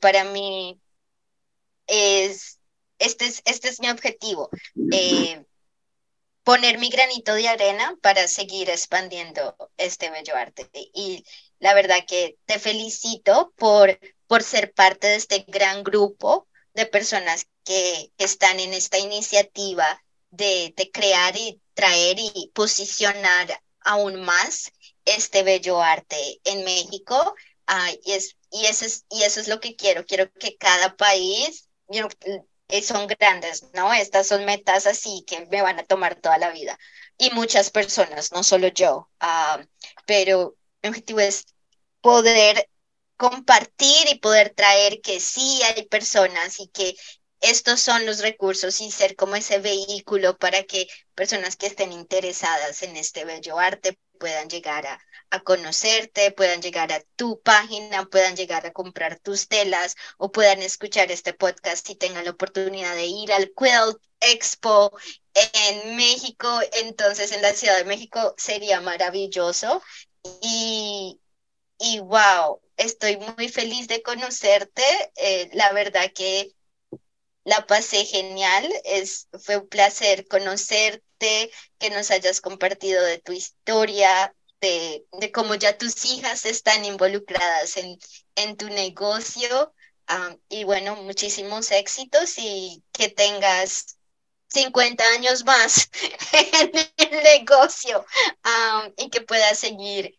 [0.00, 0.80] para mí
[1.86, 2.58] es,
[2.98, 4.50] este es, este es mi objetivo,
[4.92, 5.44] eh,
[6.42, 10.68] poner mi granito de arena para seguir expandiendo este bello arte.
[10.72, 11.24] Y
[11.58, 17.46] la verdad que te felicito por, por ser parte de este gran grupo de personas
[17.64, 24.72] que, están en esta iniciativa de, crear y traer y posicionar aún más
[25.04, 27.34] este bello arte en México.
[28.04, 30.04] Y, es, y, eso es, y eso es lo que quiero.
[30.04, 31.68] Quiero que cada país,
[32.68, 33.92] eh, son grandes, ¿no?
[33.92, 36.78] Estas son metas así que me van a tomar toda la vida.
[37.18, 39.08] Y muchas personas, no solo yo.
[39.20, 39.64] Ah,
[40.06, 41.46] pero mi objetivo es
[42.00, 42.68] poder
[43.16, 46.96] compartir y poder traer que sí hay personas y que
[47.40, 52.82] estos son los recursos y ser como ese vehículo para que personas que estén interesadas
[52.82, 58.36] en este bello arte puedan llegar a, a conocerte, puedan llegar a tu página, puedan
[58.36, 63.06] llegar a comprar tus telas o puedan escuchar este podcast y tengan la oportunidad de
[63.06, 64.92] ir al Quilt Expo
[65.34, 66.60] en México.
[66.74, 69.82] Entonces, en la Ciudad de México sería maravilloso.
[70.42, 71.20] Y,
[71.78, 74.82] y wow, estoy muy feliz de conocerte.
[75.16, 76.52] Eh, la verdad que
[77.50, 78.72] la pasé genial.
[78.84, 85.54] Es, fue un placer conocerte, que nos hayas compartido de tu historia, de, de cómo
[85.56, 87.98] ya tus hijas están involucradas en,
[88.36, 89.74] en tu negocio.
[90.48, 93.98] y bueno, muchísimos éxitos y que tengas
[94.48, 95.90] 50 años más
[96.32, 98.04] en el negocio
[98.96, 100.16] y que puedas seguir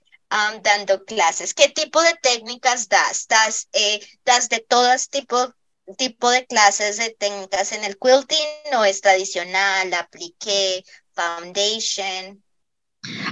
[0.64, 1.54] dando clases.
[1.54, 3.28] ¿Qué tipo de técnicas das?
[3.28, 5.54] ¿Das, eh, das de todas tipo,
[5.96, 10.84] tipo de clases de técnicas en el quilting o es tradicional, apliqué,
[11.14, 12.44] foundation?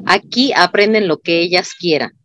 [0.05, 2.19] Aquí aprenden lo que ellas quieran.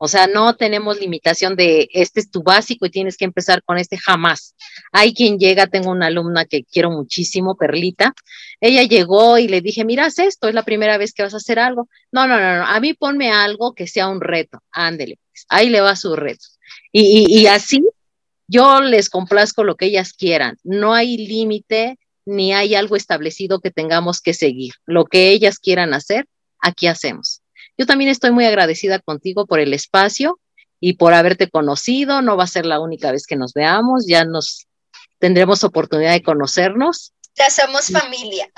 [0.00, 3.78] O sea, no tenemos limitación de este es tu básico y tienes que empezar con
[3.78, 4.54] este jamás.
[4.92, 8.14] Hay quien llega, tengo una alumna que quiero muchísimo, Perlita.
[8.60, 11.58] Ella llegó y le dije, mira, esto, es la primera vez que vas a hacer
[11.58, 11.88] algo.
[12.12, 14.60] No, no, no, no, a mí ponme algo que sea un reto.
[14.70, 15.18] Ándele,
[15.48, 16.46] ahí le va su reto.
[16.92, 17.82] Y, y así
[18.48, 20.56] yo les complazco lo que ellas quieran.
[20.64, 24.74] No hay límite ni hay algo establecido que tengamos que seguir.
[24.86, 26.26] Lo que ellas quieran hacer,
[26.60, 27.42] aquí hacemos.
[27.76, 30.40] Yo también estoy muy agradecida contigo por el espacio
[30.80, 32.22] y por haberte conocido.
[32.22, 34.66] No va a ser la única vez que nos veamos, ya nos
[35.18, 37.12] tendremos oportunidad de conocernos.
[37.36, 38.50] Ya somos familia.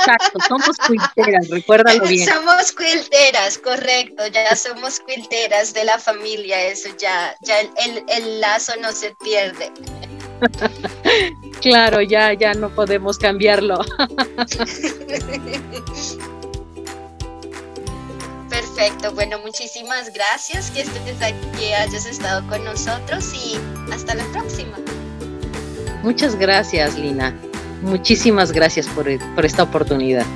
[0.00, 2.28] Exacto, somos quilteras, recuérdalo bien.
[2.28, 8.72] Somos quilteras, correcto, ya somos quilteras de la familia, eso ya, ya el, el lazo
[8.80, 9.72] no se pierde.
[11.60, 13.78] claro, ya, ya no podemos cambiarlo.
[18.48, 23.58] Perfecto, bueno, muchísimas gracias que estés aquí, hayas estado con nosotros y
[23.92, 24.76] hasta la próxima.
[26.02, 27.38] Muchas gracias, Lina.
[27.82, 29.08] Muchísimas gracias por,
[29.44, 30.26] esta oportunidad.